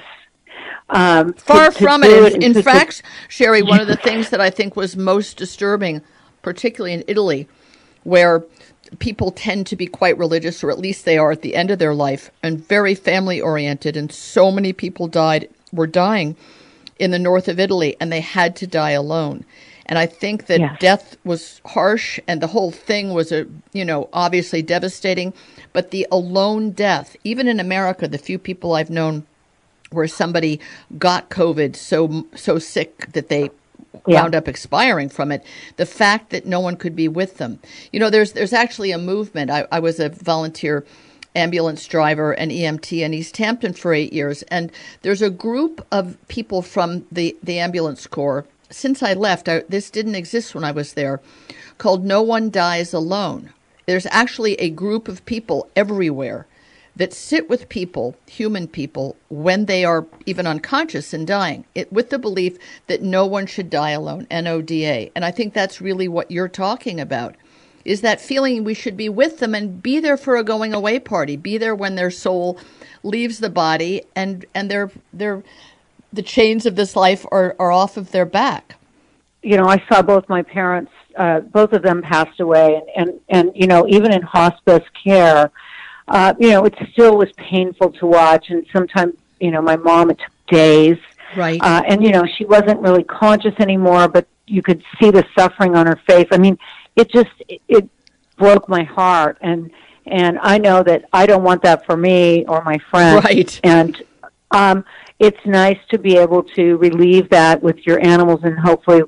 [0.89, 2.35] Um, Far to from do it.
[2.35, 5.37] In, in to- to- fact, Sherri, one of the things that I think was most
[5.37, 6.01] disturbing,
[6.41, 7.47] particularly in Italy,
[8.03, 8.43] where
[8.99, 11.79] people tend to be quite religious, or at least they are at the end of
[11.79, 16.37] their life, and very family oriented, and so many people died, were dying
[16.97, 19.43] in the north of Italy, and they had to die alone.
[19.87, 20.79] And I think that Yes.
[20.79, 25.33] death was harsh, and the whole thing was a, you know, obviously devastating.
[25.73, 29.25] But the alone death, even in America, the few people I've known
[29.91, 30.59] where somebody
[30.97, 33.49] got COVID so so sick that they
[34.07, 34.21] Yeah.
[34.21, 35.43] wound up expiring from it.
[35.77, 37.59] The fact that no one could be with them.
[37.91, 39.49] You know, there's there's actually a movement.
[39.51, 40.85] I, I was a volunteer
[41.35, 44.71] ambulance driver and EMT in East Hampton for eight years, and
[45.03, 48.45] there's a group of people from the the ambulance corps.
[48.69, 51.21] Since I left, I, this didn't exist when I was there,
[51.77, 53.51] called No One Dies Alone.
[53.85, 56.45] There's actually a group of people everywhere
[56.97, 62.09] that sit with people, human people, when they are even unconscious and dying, it, with
[62.09, 65.11] the belief that no one should die alone, NODA.
[65.15, 67.35] And I think that's really what you're talking about.
[67.85, 70.99] Is that feeling we should be with them and be there for a going away
[70.99, 72.57] party, be there when their soul
[73.03, 75.43] leaves the body and and their their
[76.11, 78.75] the chains of this life are, are off of their back.
[79.47, 83.19] you know, I saw both my parents, uh, both of them passed away, and, and,
[83.29, 85.51] and you know, even in hospice care,
[86.07, 90.09] uh, you know, it still was painful to watch, and sometimes, you know, my mom,
[90.09, 90.97] it took days,
[91.35, 91.61] Right.
[91.61, 95.75] uh, and you know, she wasn't really conscious anymore, but you could see the suffering
[95.75, 96.27] on her face.
[96.31, 96.57] I mean,
[96.95, 97.89] it just, it, it
[98.37, 99.71] broke my heart, and
[100.05, 103.59] and I know that I don't want that for me or my friends, Right.
[103.63, 104.01] and
[104.51, 104.85] um,
[105.19, 109.01] it's nice to be able to relieve that with your animals, and hopefully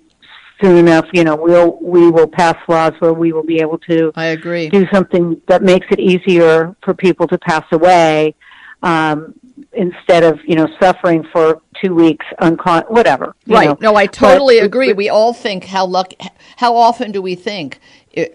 [0.62, 4.12] soon enough, you know, we'll we will pass laws where we will be able to
[4.16, 4.70] I agree.
[4.70, 8.36] do something that makes it easier for people to pass away
[8.84, 9.34] um,
[9.74, 13.36] instead of you know suffering for two weeks uncon whatever.
[13.48, 13.68] Right.
[13.68, 13.78] know.
[13.82, 14.94] No, I totally But- agree.
[14.94, 16.14] We all think how luck.
[16.58, 17.80] How often do we think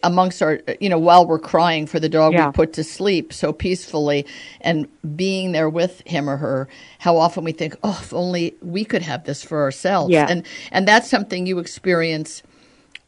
[0.03, 2.47] amongst our, you know, while we're crying for the dog Yeah.
[2.47, 4.27] we put to sleep so peacefully
[4.61, 6.69] and being there with him or her?
[6.99, 10.13] How often we think, oh, if only we could have this for ourselves.
[10.13, 10.27] Yeah.
[10.29, 12.43] And and that's something you experience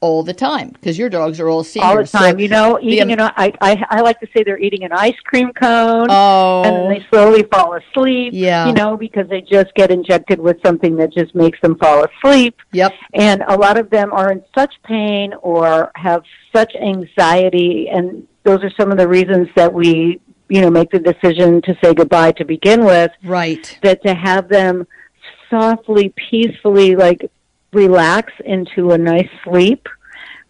[0.00, 1.88] all the time because your dogs are all seniors.
[1.90, 2.38] all the So time.
[2.38, 3.10] you know, the- eating.
[3.10, 6.06] you know, I, I I like to say they're eating an ice cream cone.
[6.10, 6.62] Oh.
[6.64, 8.32] and then they slowly fall asleep.
[8.34, 8.66] Yeah.
[8.66, 12.56] you know, because they just get injected with something that just makes them fall asleep.
[12.72, 12.92] Yep.
[13.14, 16.22] And a lot of them are in such pain or have
[16.54, 20.98] such anxiety, and those are some of the reasons that we, you know, make the
[21.00, 23.10] decision to say goodbye to begin with.
[23.24, 23.78] Right.
[23.82, 24.86] That to have them
[25.50, 27.30] softly, peacefully, like
[27.84, 29.82] relax into a nice sleep.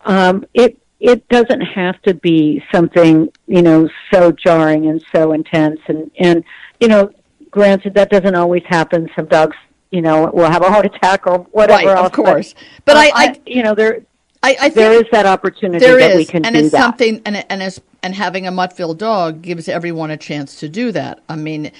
[0.05, 5.81] Um, it it doesn't have to be something you know so jarring and so intense,
[5.89, 6.45] and and
[6.81, 7.11] you know,
[7.51, 9.11] granted that doesn't always happen.
[9.16, 9.57] Some dogs,
[9.91, 12.55] you know, will have a heart attack or whatever Right, of course.
[12.85, 14.03] But uh, I- I- you know, there
[14.43, 16.70] I, I think there is that opportunity There that is, we can and do it's
[16.72, 16.81] that.
[16.83, 20.93] something, and and as and having a Muttville dog gives everyone a chance to do
[20.93, 21.20] that.
[21.29, 21.72] I mean,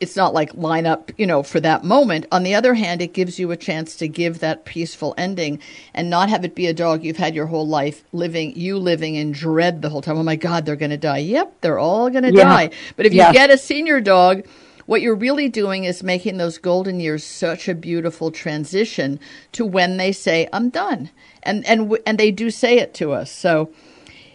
[0.00, 2.26] it's not like line up, you know, for that moment.
[2.30, 5.58] On the other hand, it gives you a chance to give that peaceful ending
[5.94, 9.14] and not have it be a dog you've had your whole life living, you living
[9.16, 10.18] in dread the whole time.
[10.18, 11.18] Oh my God, they're going to die.
[11.18, 12.44] Yep, they're all going to Yeah.
[12.44, 12.70] die.
[12.96, 14.44] But if you get a senior dog.
[14.84, 19.20] What you're really doing is making those golden years such a beautiful transition
[19.52, 21.08] to when they say, "I'm done,"
[21.44, 23.30] and and and they do say it to us.
[23.30, 23.70] So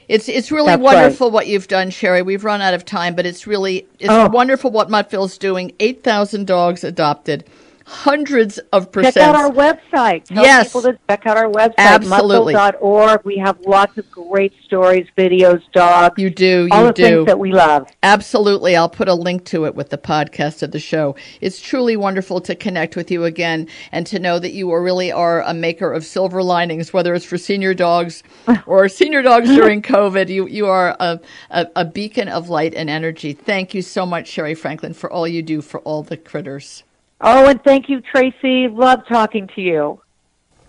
[0.07, 0.95] it's it's really That's right.
[0.95, 2.21] wonderful what you've done, Sherri.
[2.21, 4.29] We've run out of time, but it's really it's Oh.
[4.29, 5.71] wonderful what Muttville's doing.
[5.79, 7.43] Eight thousand dogs adopted,
[7.89, 9.13] hundreds of percent.
[9.15, 10.25] Check out our website.
[10.25, 10.67] Tell Yes.
[10.67, 12.53] people to check out our website, Absolutely.
[12.53, 13.21] muttville.org.
[13.23, 17.03] We have lots of great stories, videos, dogs, you do, all you the do.
[17.03, 17.87] things that we love.
[18.03, 18.75] Absolutely.
[18.75, 21.15] I'll put a link to it with the podcast of the show.
[21.39, 25.09] It's truly wonderful to connect with you again and to know that you are really
[25.09, 28.21] are a maker of silver linings, whether it's for senior dogs
[28.65, 30.27] or senior dogs during COVID.
[30.27, 31.21] You, you are a,
[31.51, 33.31] a, a beacon of light and energy.
[33.31, 36.83] Thank you so much, Sherri Franklin, for all you do for all the critters.
[37.19, 38.67] Oh, and thank you, Tracie.
[38.67, 40.01] Love talking to you.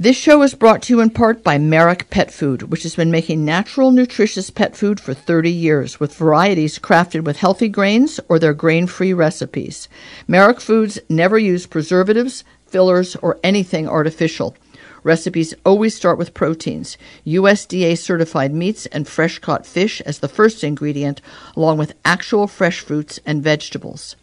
[0.01, 3.11] This show is brought to you in part by Merrick Pet Food, which has been
[3.11, 8.39] making natural, nutritious pet food for 30 years with varieties crafted with healthy grains or
[8.39, 9.89] their grain free recipes.
[10.29, 14.57] Merrick Foods never use preservatives, fillers, or anything artificial.
[15.03, 16.97] Recipes always start with proteins,
[17.27, 21.21] USDA certified meats, and fresh caught fish as the first ingredient,
[21.57, 24.17] along with actual fresh fruits and vegetables.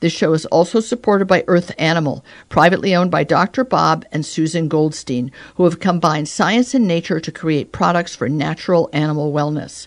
[0.00, 3.64] This show is also supported by Earth Animal, privately owned by Dr.
[3.64, 8.90] Bob and Susan Goldstein, who have combined science and nature to create products for natural
[8.92, 9.86] animal wellness.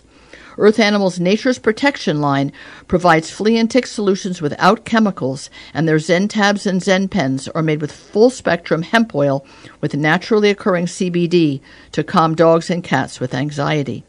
[0.58, 2.52] Earth Animal's Nature's Protection line
[2.88, 7.62] provides flea and tick solutions without chemicals, and their Zen tabs and Zen pens are
[7.62, 9.46] made with full spectrum hemp oil
[9.80, 11.60] with naturally occurring CBD
[11.92, 14.04] to calm dogs and cats with anxiety.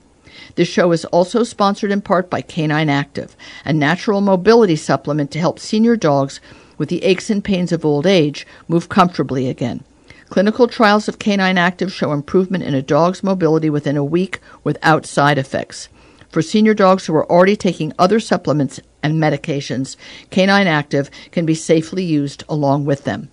[0.56, 5.40] This show is also sponsored in part by Canine Active, a natural mobility supplement to
[5.40, 6.42] help senior dogs
[6.78, 9.84] with the aches and pains of old age move comfortably again.
[10.30, 15.06] Clinical trials of Canine Active show improvement in a dog's mobility within a week without
[15.06, 15.90] side effects.
[16.30, 19.98] For senior dogs who are already taking other supplements and medications,
[20.30, 23.30] Canine Active can be safely used along with them.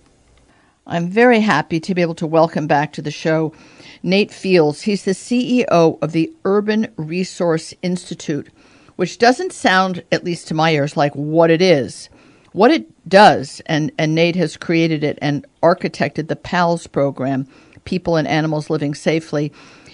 [0.85, 3.53] I'm very happy to be able to welcome back to the show
[4.01, 4.83] Nate Fields.
[4.83, 8.49] He's the CEO of the Urban Resource Institute,
[8.95, 12.09] which doesn't sound, at least to my ears, like what it is.
[12.51, 17.47] What it does, and, and Nate has created it and architected the PALS program,
[17.83, 19.51] People and Animals Living Safely.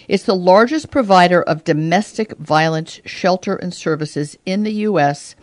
[0.08, 5.36] It's the largest provider of domestic violence shelter and services in the U.S.,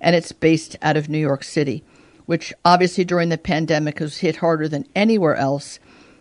[0.00, 1.82] and it's based out of New York City,
[2.26, 5.78] which obviously during the pandemic was hit harder than anywhere else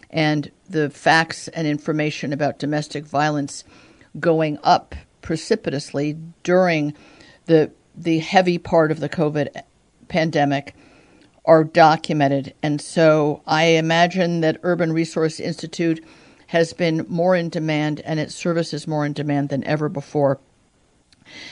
[0.09, 3.63] and the facts and information about domestic violence
[4.19, 6.93] going up precipitously during
[7.45, 9.61] the the heavy part of the COVID
[10.07, 10.73] pandemic
[11.45, 12.53] are documented.
[12.63, 16.03] And so I imagine that Urban Resource Institute
[16.47, 20.39] has been more in demand and its service is more in demand than ever before.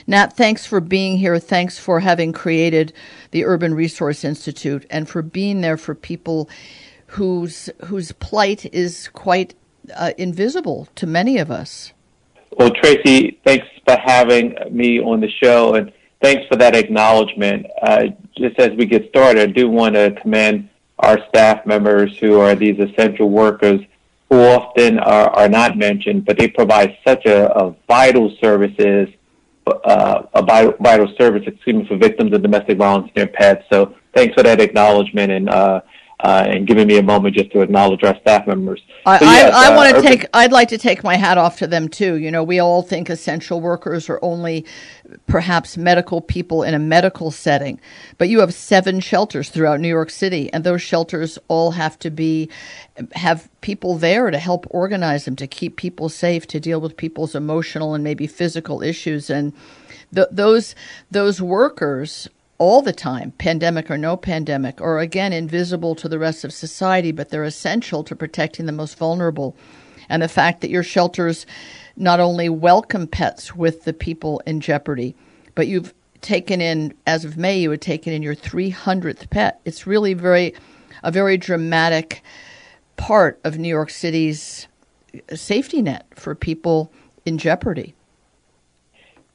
[0.08, 1.38] Nat, thanks for being here.
[1.38, 2.94] Thanks for having created
[3.32, 6.50] the Urban Resource Institute and for being there for people
[7.08, 9.56] whose whose plight is quite
[9.96, 11.94] uh, invisible to many of us.
[12.58, 15.92] Well, Tracie, thanks for having me on the show, and
[16.22, 17.68] thanks for that acknowledgement.
[17.82, 22.40] Uh, just as we get started, I do want to commend our staff members who
[22.40, 23.82] are these essential workers
[24.30, 29.08] who often are, are not mentioned, but they provide such a, a vital services,
[29.68, 33.64] uh, a vital, vital service, excuse me, for victims of domestic violence and their pets.
[33.72, 35.82] So thanks for that acknowledgement, and uh,
[36.20, 38.82] uh, and giving me a moment just to acknowledge our staff members.
[39.06, 40.26] I, so, yes, I, I uh, want to take.
[40.34, 42.16] I'd like to take my hat off to them too.
[42.16, 44.66] You know, we all think essential workers are only
[45.28, 47.80] perhaps medical people in a medical setting,
[48.18, 52.10] but you have seven shelters throughout New York City, and those shelters all have to
[52.10, 52.50] be
[53.14, 57.36] have people there to help organize them, to keep people safe, to deal with people's
[57.36, 59.54] emotional and maybe physical issues, and.
[60.12, 60.74] those
[61.12, 66.44] those workers all the time, pandemic or no pandemic, or again, invisible to the rest
[66.44, 69.56] of society, but they're essential to protecting the most vulnerable.
[70.10, 71.46] And the fact that your shelters
[71.96, 75.16] not only welcome pets with the people in jeopardy,
[75.56, 79.60] but you've taken in, as of May, you had taken in your 300th pet.
[79.66, 80.56] It's really very,
[81.04, 82.24] a very dramatic
[82.96, 84.68] part of New York City's
[85.34, 86.92] safety net for people
[87.26, 87.94] in jeopardy.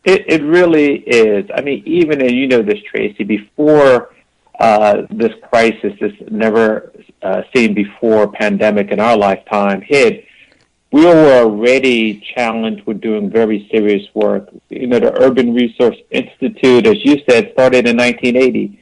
[0.04, 1.48] It, it really is.
[1.54, 4.14] I mean, even, and you know this, Tracie, before
[4.58, 6.92] uh, this crisis, this never
[7.22, 10.26] uh, seen before pandemic in our lifetime hit,
[10.90, 14.48] we were already challenged with doing very serious work.
[14.68, 18.78] You know, the Urban Resource Institute, as you said, started in 1980,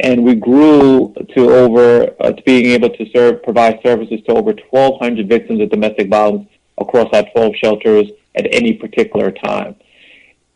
[0.00, 4.52] and we grew to over uh, to being able to serve provide services to over
[4.70, 6.48] 1,200 victims of domestic violence
[6.78, 9.76] across our 12 shelters at any particular time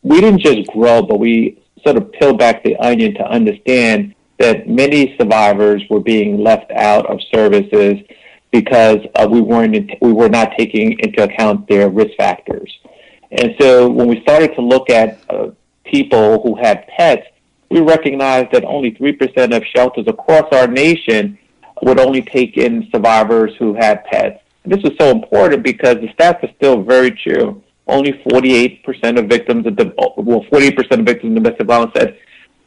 [0.03, 4.69] we didn't just grow, but we sort of peeled back the onion to understand that
[4.69, 7.99] many survivors were being left out of services
[8.51, 12.73] because uh, we weren't we were not taking into account their risk factors.
[13.31, 15.49] And so when we started to look at uh,
[15.85, 17.27] people who had pets,
[17.71, 21.39] we recognized that only 3% of shelters across our nation
[21.83, 24.43] would only take in survivors who had pets.
[24.65, 29.27] And this was so important because the stats are still very true only 48% of
[29.27, 32.19] victims of the, well, 48% of victims of domestic violence said,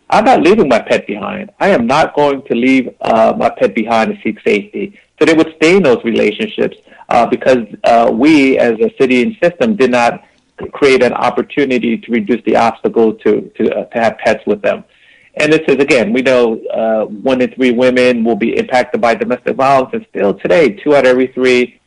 [0.10, 1.52] I'm not leaving my pet behind.
[1.60, 5.00] I am not going to leave uh, my pet behind to seek safety.
[5.18, 9.38] So they would stay in those relationships uh, because uh, we, as a city and
[9.42, 10.26] system, did not
[10.74, 14.84] create an opportunity to reduce the obstacle to to, uh, to have pets with them.
[15.36, 19.16] And this is again, we know uh, one in three women will be impacted by
[19.16, 21.80] domestic violence, and still today, two out of every three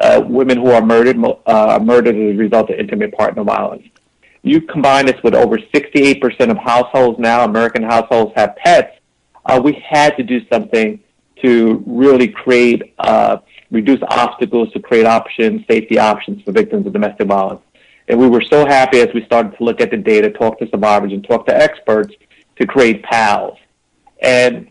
[0.00, 3.86] uh, women who are murdered uh, are murdered as a result of intimate partner violence.
[4.42, 8.96] You combine this with over 68% of households now, American households have pets.
[9.44, 11.00] Uh, we had to do something
[11.42, 13.38] to really create, uh,
[13.70, 17.60] reduce obstacles to create options, safety options for victims of domestic violence.
[18.08, 20.68] And we were so happy as we started to look at the data, talk to
[20.70, 22.14] survivors, and talk to experts
[22.58, 23.58] to create PALS.
[24.22, 24.68] and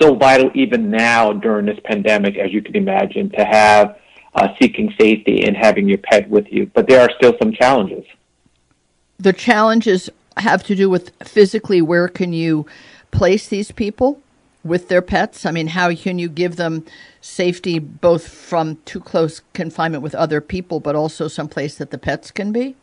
[0.00, 3.96] so vital even now during this pandemic, as you can imagine, to have
[4.36, 6.70] uh, seeking safety and having your pet with you.
[6.74, 8.04] But there are still some challenges.
[9.18, 12.66] The challenges have to do with physically where can you
[13.10, 14.20] place these people
[14.62, 15.46] with their pets?
[15.46, 16.84] I mean, how can you give them
[17.20, 22.30] safety both from too close confinement with other people, but also someplace that the pets
[22.30, 22.76] can be?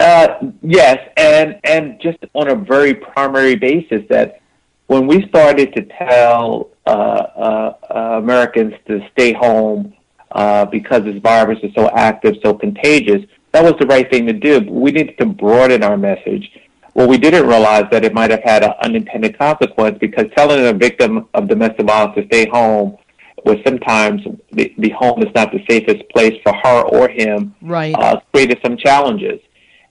[0.00, 4.40] Uh, yes, and and just on a very primary basis that
[4.86, 9.94] when we started to tell uh, uh, uh Americans to stay home
[10.32, 13.22] uh, because this virus is so active, so contagious,
[13.52, 14.60] that was the right thing to do.
[14.60, 16.50] But we needed to broaden our message.
[16.94, 20.72] Well, we didn't realize that it might have had an unintended consequence because telling a
[20.72, 22.96] victim of domestic violence to stay home
[23.44, 24.22] was sometimes
[24.52, 27.54] the, the home is not the safest place for her or him.
[27.62, 27.94] Right.
[27.94, 29.40] Uh, created some challenges.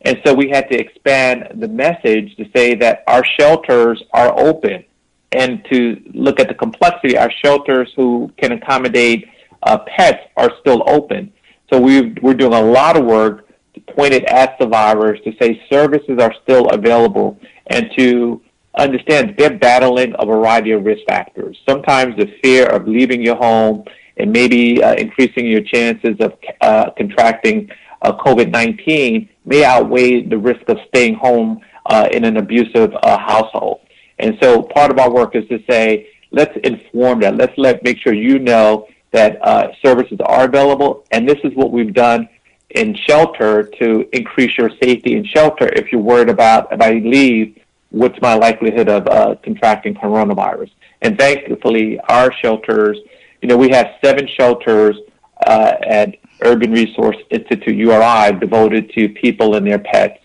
[0.04, 4.84] And so we had to expand the message to say that our shelters are open
[5.32, 7.18] and to look at the complexity.
[7.18, 9.28] Our shelters who can accommodate
[9.64, 11.32] uh, pets are still open.
[11.72, 13.48] So we we're doing a lot of work
[13.96, 18.42] pointed at survivors to say services are still available and to
[18.78, 21.58] understand they're battling a variety of risk factors.
[21.68, 23.86] Sometimes the fear of leaving your home
[24.18, 27.70] and maybe uh, increasing your chances of uh, contracting
[28.04, 33.82] uh, COVID-19 may outweigh the risk of staying home uh, in an abusive uh, household.
[34.20, 37.36] And so part of our work is to say, let's inform that.
[37.36, 41.06] Let's let make sure you know that uh, services are available.
[41.12, 42.28] And this is what we've done
[42.72, 45.70] in shelter to increase your safety in shelter.
[45.74, 47.58] If you're worried about if I leave,
[47.90, 50.72] what's my likelihood of uh, contracting coronavirus?
[51.02, 52.98] And thankfully, our shelters,
[53.42, 54.98] you know, we have seven shelters
[55.46, 60.20] uh, at Urban Resource Institute URI devoted to people and their pets.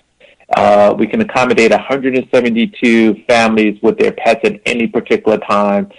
[0.57, 5.91] Uh, we can accommodate 172 families with their pets at any particular time.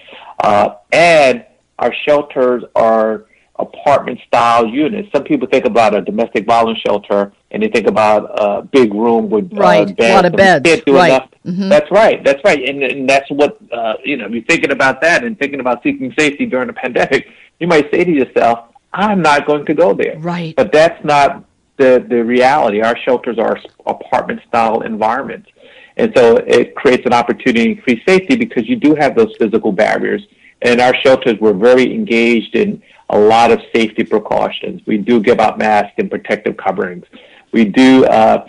[0.44, 1.46] Uh, and
[1.78, 3.26] our shelters are
[3.60, 5.12] apartment style units.
[5.12, 9.30] Some people think about a domestic violence shelter and they think about a big room
[9.30, 9.82] with uh, right.
[9.82, 10.12] uh, beds.
[10.12, 10.84] A lot of beds.
[10.88, 11.30] Right.
[11.46, 11.70] Mm-hmm.
[11.70, 12.24] That's right.
[12.24, 12.68] That's right.
[12.68, 15.84] And, and that's what, uh, you know, if you're thinking about that and thinking about
[15.84, 17.28] seeking safety during a pandemic,
[17.60, 20.18] you might say to yourself, I'm not going to go there.
[20.20, 20.56] Right.
[20.56, 21.46] But that's not
[21.78, 22.82] the, the reality.
[22.82, 25.50] Our shelters are apartment style environments.
[25.98, 29.72] And so it creates an opportunity to increase safety because you do have those physical
[29.72, 30.26] barriers.
[30.62, 34.82] And our shelters were very engaged in a lot of safety precautions.
[34.86, 37.06] We do give out masks and protective coverings.
[37.52, 38.46] We do uh,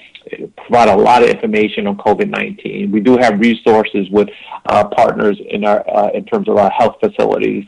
[0.57, 2.91] provide a lot of information on COVID-19.
[2.91, 4.29] We do have resources with
[4.67, 7.65] uh, partners in our uh, in terms of our health facilities.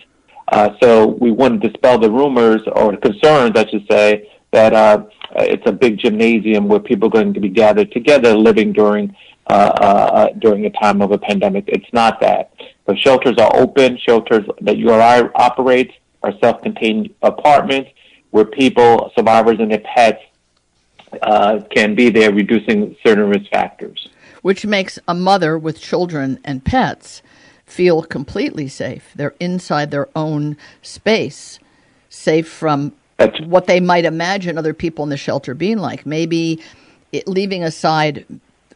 [0.53, 5.05] Uh, so we to dispel the rumors or concerns, I should say, that uh,
[5.37, 9.17] it's a big gymnasium where people are going to be gathered together living during
[9.49, 11.65] uh, uh, during a time of a pandemic.
[11.69, 12.53] It's not that.
[12.87, 13.97] The shelters are open.
[13.97, 17.91] Shelters that URI operates are self-contained apartments
[18.31, 20.23] where people, survivors, and their pets
[21.23, 24.09] uh, can be there, reducing certain risk factors.
[24.43, 27.23] Which makes a mother with children and pets
[27.73, 29.13] feel completely safe.
[29.15, 31.59] They're inside their own space,
[32.11, 36.05] safe from That's, what they might imagine other people in the shelter being like.
[36.05, 36.61] Maybe
[37.13, 38.27] it, leaving aside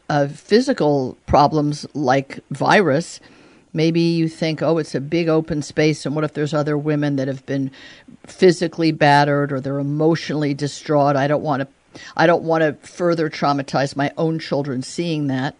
[0.09, 3.19] uh, physical problems like virus,
[3.71, 7.17] maybe you think, oh, it's a big open space, and what if there's other women
[7.17, 7.69] that have been
[8.25, 11.15] physically battered or they're emotionally distraught?
[11.15, 11.67] I don't want to.
[12.15, 15.55] I don't want to further traumatize my own children seeing that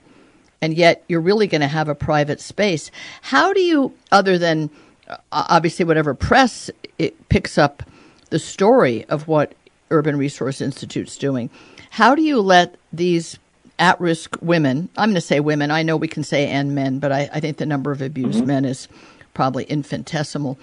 [0.62, 2.92] and yet you're really going to have a private space.
[3.22, 4.70] How do you, other than
[5.08, 7.84] uh, obviously whatever press it picks up
[8.30, 9.54] the story of what
[9.92, 11.50] Urban Resource Institute's doing,
[11.92, 13.38] how do you let these
[13.80, 17.00] at risk women, I'm going to say women, I know we can say and men,
[17.00, 18.48] but I, I think the number of abused mm-hmm.
[18.48, 18.88] men is
[19.34, 20.58] probably infinitesimal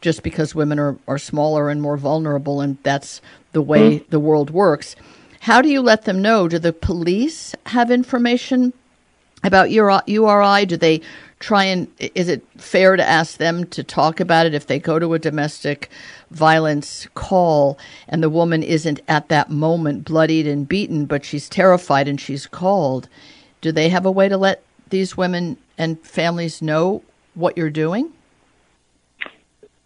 [0.00, 3.20] just because women are, are smaller and more vulnerable, and that's
[3.52, 4.10] the way mm-hmm.
[4.10, 4.96] the world works.
[5.40, 6.48] How do you let them know?
[6.48, 8.72] Do the police have information
[9.42, 10.66] about URI?
[10.66, 11.00] Do they
[11.40, 14.98] try and is it fair to ask them to talk about it if they go
[14.98, 15.88] to a domestic
[16.30, 22.06] violence call and the woman isn't at that moment bloodied and beaten, but she's terrified
[22.06, 23.08] and she's called?
[23.62, 27.02] Do they have a way to let these women and families know
[27.34, 28.12] what you're doing?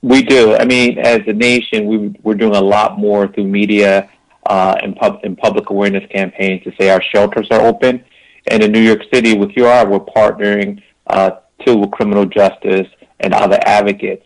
[0.03, 0.55] We do.
[0.57, 4.11] I mean, as a nation, we, we're doing a lot more through media
[4.45, 8.05] uh, and, pub, and public awareness campaigns to say our shelters are open
[8.51, 11.32] and in New York City with UR, we're partnering uh,
[11.64, 12.88] too with criminal justice
[13.20, 14.24] and other advocates.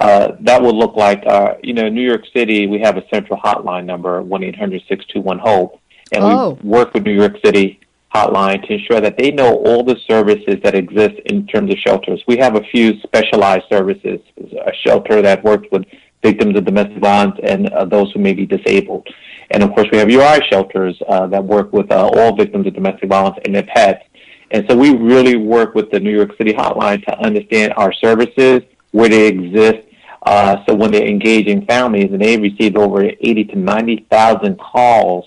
[0.00, 3.04] Uh, that will look like, uh, you know, in New York City, we have a
[3.12, 5.80] central hotline number, 1-800-621-HOPE,
[6.12, 6.58] and oh.
[6.62, 7.80] we work with New York City
[8.12, 12.22] hotline to ensure that they know all the services that exist in terms of shelters.
[12.26, 15.84] We have a few specialized services, a shelter that works with
[16.22, 19.06] victims of domestic violence and uh, those who may be disabled.
[19.50, 22.74] And of course, we have URI shelters uh, that work with uh, all victims of
[22.74, 24.04] domestic violence and their pets.
[24.50, 28.62] And so we really work with the New York City hotline to understand our services,
[28.92, 29.88] where they exist.
[30.22, 35.26] Uh, so when they're engaging families, and they receive over 80 to 90,000 calls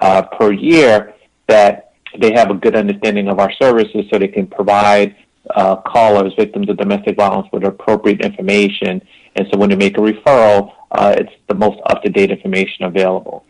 [0.00, 1.14] uh, per year,
[1.46, 5.14] that they have a good understanding of our services so they can provide
[5.54, 9.00] uh, callers, victims of domestic violence, with appropriate information.
[9.36, 13.44] And so when they make a referral, uh, it's the most up-to-date information available.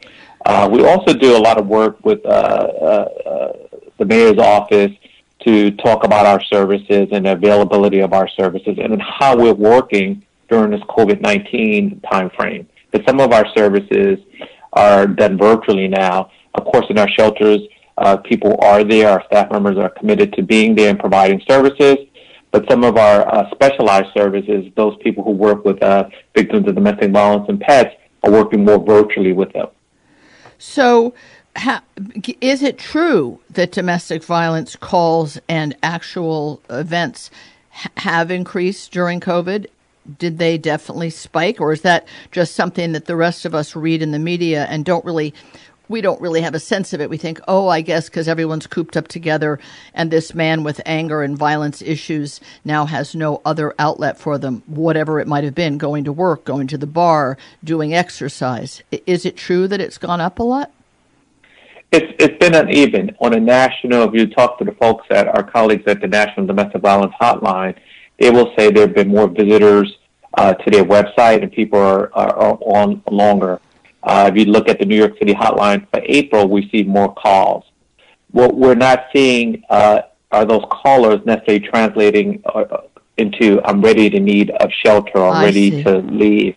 [0.46, 3.52] Uh, we also do a lot of work with uh, uh, uh,
[3.98, 4.92] the mayor's office
[5.40, 10.22] to talk about our services and the availability of our services and how we're working
[10.48, 12.66] during this COVID-19 timeframe.
[12.90, 14.18] But some of our services
[14.72, 16.30] are done virtually now.
[16.54, 17.60] Of course, in our shelters,
[17.98, 19.08] uh, people are there.
[19.08, 21.96] Our staff members are committed to being there and providing services.
[22.54, 26.76] But some of our uh, specialized services, those people who work with uh, victims of
[26.76, 29.66] domestic violence and pets, are working more virtually with them.
[30.56, 31.14] So,
[32.40, 37.28] is it true that domestic violence calls and actual events
[37.70, 39.66] ha- have increased during COVID?
[40.20, 44.00] Did they definitely spike, or is that just something that the rest of us read
[44.00, 45.34] in the media and don't really
[45.88, 47.10] we don't really have a sense of it.
[47.10, 49.58] We think, oh, I guess because everyone's cooped up together
[49.92, 54.62] and this man with anger and violence issues now has no other outlet for them,
[54.66, 58.82] whatever it might have been going to work, going to the bar, doing exercise.
[59.06, 60.70] Is it true that it's gone up a lot?
[61.92, 63.14] It's, it's been uneven.
[63.20, 66.46] On a national, if you talk to the folks at our colleagues at the National
[66.46, 67.76] Domestic Violence Hotline,
[68.18, 69.96] they will say there have been more visitors
[70.36, 73.60] uh, to their website and people are, are, are on longer.
[74.04, 77.12] Uh, if you look at the New York City hotline for April, we see more
[77.14, 77.64] calls.
[78.30, 82.64] What we're not seeing uh, are those callers necessarily translating uh,
[83.16, 85.82] into "I'm ready to need of shelter" or I "ready see.
[85.84, 86.56] to leave,"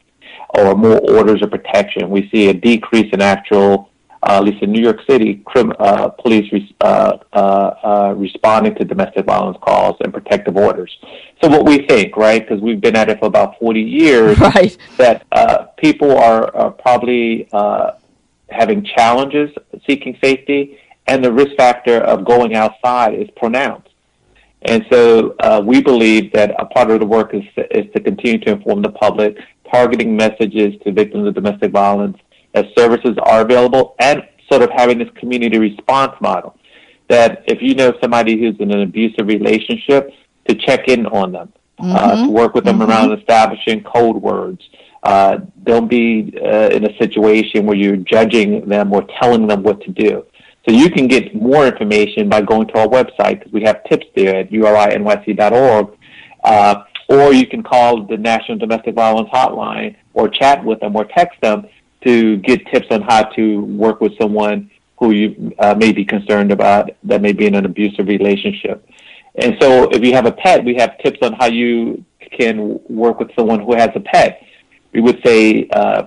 [0.49, 2.09] or more orders of protection.
[2.09, 3.89] We see a decrease in actual
[4.35, 8.83] at least in New York City, crim, uh, police res, uh, uh, uh, responding to
[8.83, 10.95] domestic violence calls and protective orders.
[11.41, 14.77] So what we think, right, because we've been at it for about 40 years, Right.
[14.97, 17.91] that uh, people are, are probably uh,
[18.49, 19.49] having challenges
[19.87, 23.87] seeking safety, and the risk factor of going outside is pronounced.
[24.63, 28.39] And so uh, we believe that a part of the work is, is to continue
[28.39, 29.37] to inform the public,
[29.71, 32.17] targeting messages to victims of domestic violence
[32.57, 36.57] as services are available, and sort of having this community response model.
[37.09, 40.11] That if you know somebody who's in an abusive relationship,
[40.47, 44.61] to check in on them, uh, to work with them around establishing code words.
[45.03, 49.81] Uh, don't be uh, in a situation where you're judging them or telling them what
[49.81, 50.25] to do.
[50.67, 54.05] So you can get more information by going to our website because we have tips
[54.15, 55.97] there at urinyc.org.
[56.43, 61.05] Uh, or you can call the National Domestic Violence Hotline or chat with them or
[61.05, 61.67] text them
[62.07, 63.43] to get tips on how to
[63.85, 67.65] work with someone who you uh, may be concerned about that may be in an
[67.65, 68.77] abusive relationship.
[69.43, 72.03] And so if you have a pet, we have tips on how you
[72.39, 74.41] can work with someone who has a pet.
[74.93, 76.03] We would say, uh,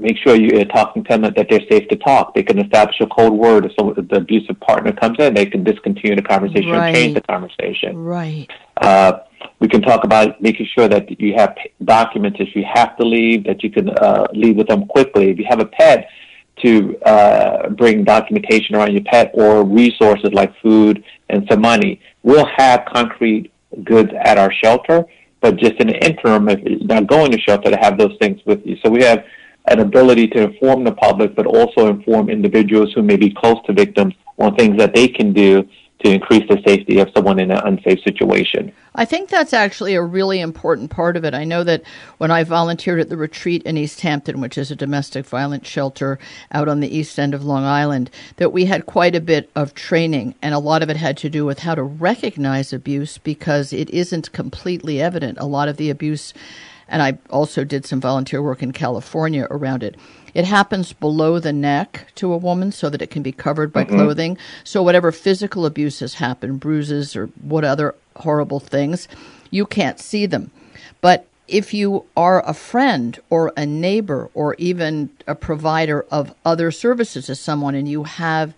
[0.00, 2.34] make sure you're talking to them that they're safe to talk.
[2.34, 3.66] They can establish a code word.
[3.66, 6.90] If, someone, if the abusive partner comes in, they can discontinue the conversation Right.
[6.90, 7.96] or change the conversation.
[7.98, 8.48] Right.
[8.76, 9.20] Uh,
[9.58, 13.44] we can talk about making sure that you have documents if you have to leave,
[13.44, 15.30] that you can uh, leave with them quickly.
[15.30, 16.08] If you have a pet,
[16.62, 22.00] to uh, bring documentation around your pet or resources like food and some money.
[22.22, 23.50] We'll have concrete
[23.84, 25.04] goods at our shelter,
[25.40, 28.40] but just in the interim, if you're not going to shelter, to have those things
[28.44, 28.76] with you.
[28.84, 29.24] So we have
[29.70, 33.72] an ability to inform the public, but also inform individuals who may be close to
[33.72, 35.66] victims on things that they can do
[36.04, 38.72] to increase the safety of someone in an unsafe situation.
[38.94, 41.34] I think that's actually a really important part of it.
[41.34, 41.82] I know that
[42.18, 46.18] when I volunteered at the retreat in East Hampton, which is a domestic violence shelter
[46.52, 49.74] out on the east end of Long Island, that we had quite a bit of
[49.74, 53.72] training, and a lot of it had to do with how to recognize abuse because
[53.72, 55.38] it isn't completely evident.
[55.38, 56.32] A lot of the abuse,
[56.90, 59.96] and I also did some volunteer work in California around it.
[60.34, 63.84] It happens below the neck to a woman so that it can be covered by
[63.84, 63.96] mm-hmm.
[63.96, 64.38] clothing.
[64.64, 69.08] So whatever physical abuse has happened, bruises or what other horrible things,
[69.50, 70.50] you can't see them.
[71.00, 76.70] But if you are a friend or a neighbor or even a provider of other
[76.70, 78.54] services to someone and you have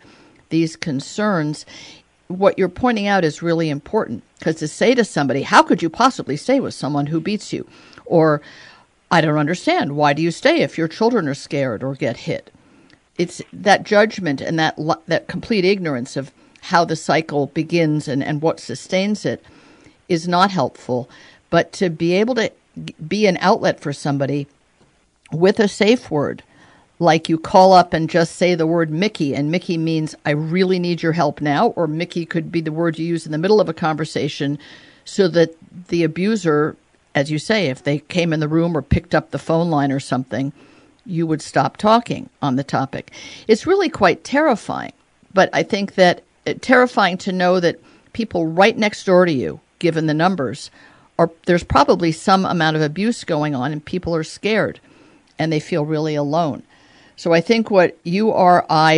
[0.50, 1.64] these concerns,
[2.28, 5.88] what you're pointing out is really important because to say to somebody, How could you
[5.88, 7.66] possibly stay with someone who beats you?
[8.04, 8.42] Or,
[9.10, 9.96] I don't understand.
[9.96, 12.50] Why do you stay if your children are scared or get hit?
[13.18, 14.76] it's that judgment and that
[15.06, 16.32] that complete ignorance of
[16.62, 19.44] how the cycle begins and, and what sustains it
[20.08, 21.08] is not helpful.
[21.50, 22.50] But to be able to
[23.06, 24.46] be an outlet for somebody
[25.30, 26.42] with a safe word,
[26.98, 30.78] like you call up and just say the word Mickey, and Mickey means I really
[30.78, 33.60] need your help now, or Mickey could be the word you use in the middle
[33.60, 34.58] of a conversation
[35.04, 35.54] so that
[35.88, 36.76] the abuser,
[37.14, 39.92] as you say, if they came in the room or picked up the phone line
[39.92, 40.52] or something,
[41.04, 43.10] you would stop talking on the topic.
[43.48, 44.92] It's really quite terrifying,
[45.34, 47.80] but I think that uh, terrifying to know that
[48.12, 50.70] people right next door to you, given the numbers,
[51.18, 54.80] are there's probably some amount of abuse going on, and people are scared
[55.38, 56.62] and they feel really alone.
[57.16, 58.96] So I think what uri.org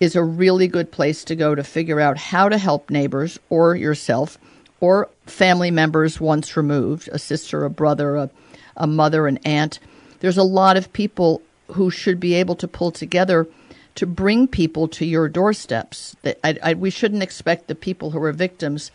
[0.00, 3.74] is a really good place to go to figure out how to help neighbors or
[3.74, 4.38] yourself
[4.80, 8.30] or family members once removed, a sister, a brother, a,
[8.76, 9.78] a mother, an aunt.
[10.20, 13.46] There's a lot of people who should be able to pull together
[13.94, 16.16] to bring people to your doorsteps.
[16.44, 18.90] I, I, we shouldn't expect the people who are victims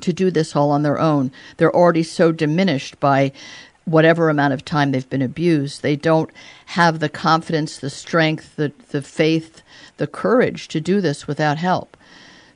[0.00, 1.32] to do this all on their own.
[1.56, 3.32] They're already so diminished by
[3.84, 5.82] whatever amount of time they've been abused.
[5.82, 6.30] They don't
[6.66, 9.62] have the confidence, the strength, the, the faith,
[9.96, 11.96] the courage to do this without help.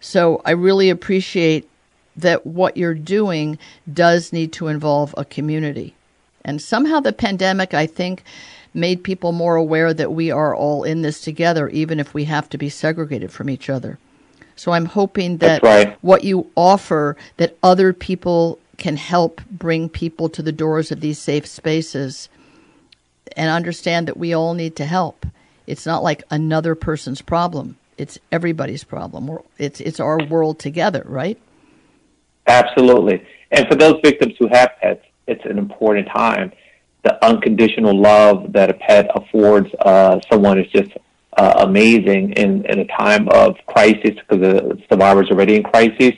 [0.01, 1.69] So I really appreciate
[2.17, 3.59] that what you're doing
[3.93, 5.95] does need to involve a community.
[6.45, 8.23] And somehow the pandemic, I think,
[8.73, 12.49] made people more aware that we are all in this together, even if we have
[12.51, 13.99] to be segregated from each other.
[14.55, 15.97] So I'm hoping that right.
[16.03, 21.19] what you offer, that other people can help bring people to the doors of these
[21.19, 22.29] safe spaces
[23.37, 25.27] and understand that we all need to help.
[25.67, 27.77] It's not like another person's problem.
[27.99, 29.39] It's everybody's problem.
[29.59, 31.39] It's it's our world together, right?
[32.47, 33.25] Absolutely.
[33.51, 36.53] And for those victims who have pets, it's an important time.
[37.05, 40.93] The unconditional love that a pet affords uh, someone is just
[41.37, 46.13] uh, amazing in, in a time of crisis because the survivors already in crisis.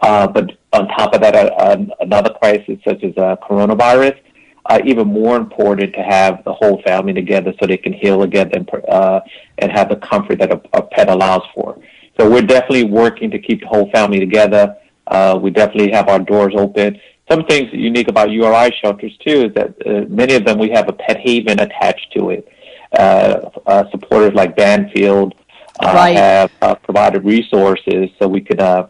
[0.00, 4.18] Uh, but on top of that, uh, another crisis such as uh, coronavirus,
[4.66, 8.50] uh, even more important to have the whole family together so they can heal again
[8.54, 9.20] and, uh,
[9.58, 11.78] and have the comfort that a, a pet allows for.
[12.18, 14.76] So we're definitely working to keep the whole family together.
[15.06, 17.00] Uh, we definitely have our doors open.
[17.30, 20.88] Some things unique about URI shelters too is that uh, many of them we have
[20.88, 22.48] a pet haven attached to it.
[22.92, 25.34] Uh, uh, supporters like Banfield
[25.80, 26.16] uh, right.
[26.16, 28.86] have uh, provided resources so we could uh,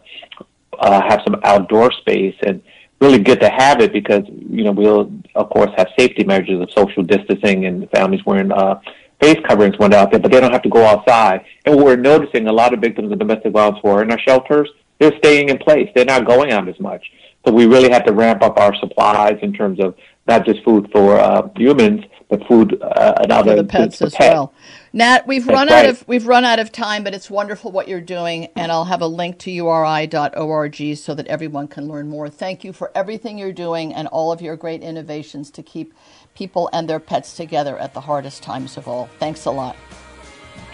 [0.79, 2.61] uh, have some outdoor space and
[2.99, 6.69] really good to have it because you know we'll of course have safety measures of
[6.71, 8.79] social distancing and families wearing uh,
[9.21, 11.45] face coverings when out there, but they don't have to go outside.
[11.65, 14.69] And we're noticing a lot of victims of domestic violence who are in our shelters,
[15.03, 15.89] they're staying in place.
[15.93, 17.11] They're not going out as much.
[17.45, 19.95] So we really have to ramp up our supplies in terms of
[20.27, 24.15] not just food for uh, humans, but food uh, and other for the pets as
[24.15, 24.33] pets.
[24.33, 24.53] well.
[24.93, 25.85] Nat, we've That's run right.
[25.85, 28.85] out of we've run out of time, but it's wonderful what you're doing, and I'll
[28.85, 32.29] have a link to uri.org so that everyone can learn more.
[32.29, 35.93] Thank you for everything you're doing and all of your great innovations to keep
[36.33, 39.09] people and their pets together at the hardest times of all.
[39.19, 39.75] Thanks a lot.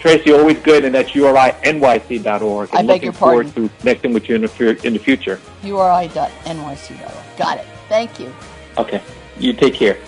[0.00, 2.70] Tracie, always good, and that's urinyc.org.
[2.72, 3.68] I I'm beg looking your forward pardon.
[3.68, 5.38] to connecting with you in the, in the future.
[5.62, 7.36] uri.nyc.org.
[7.36, 7.66] Got it.
[7.88, 8.34] Thank you.
[8.78, 9.02] Okay.
[9.38, 9.98] You take care.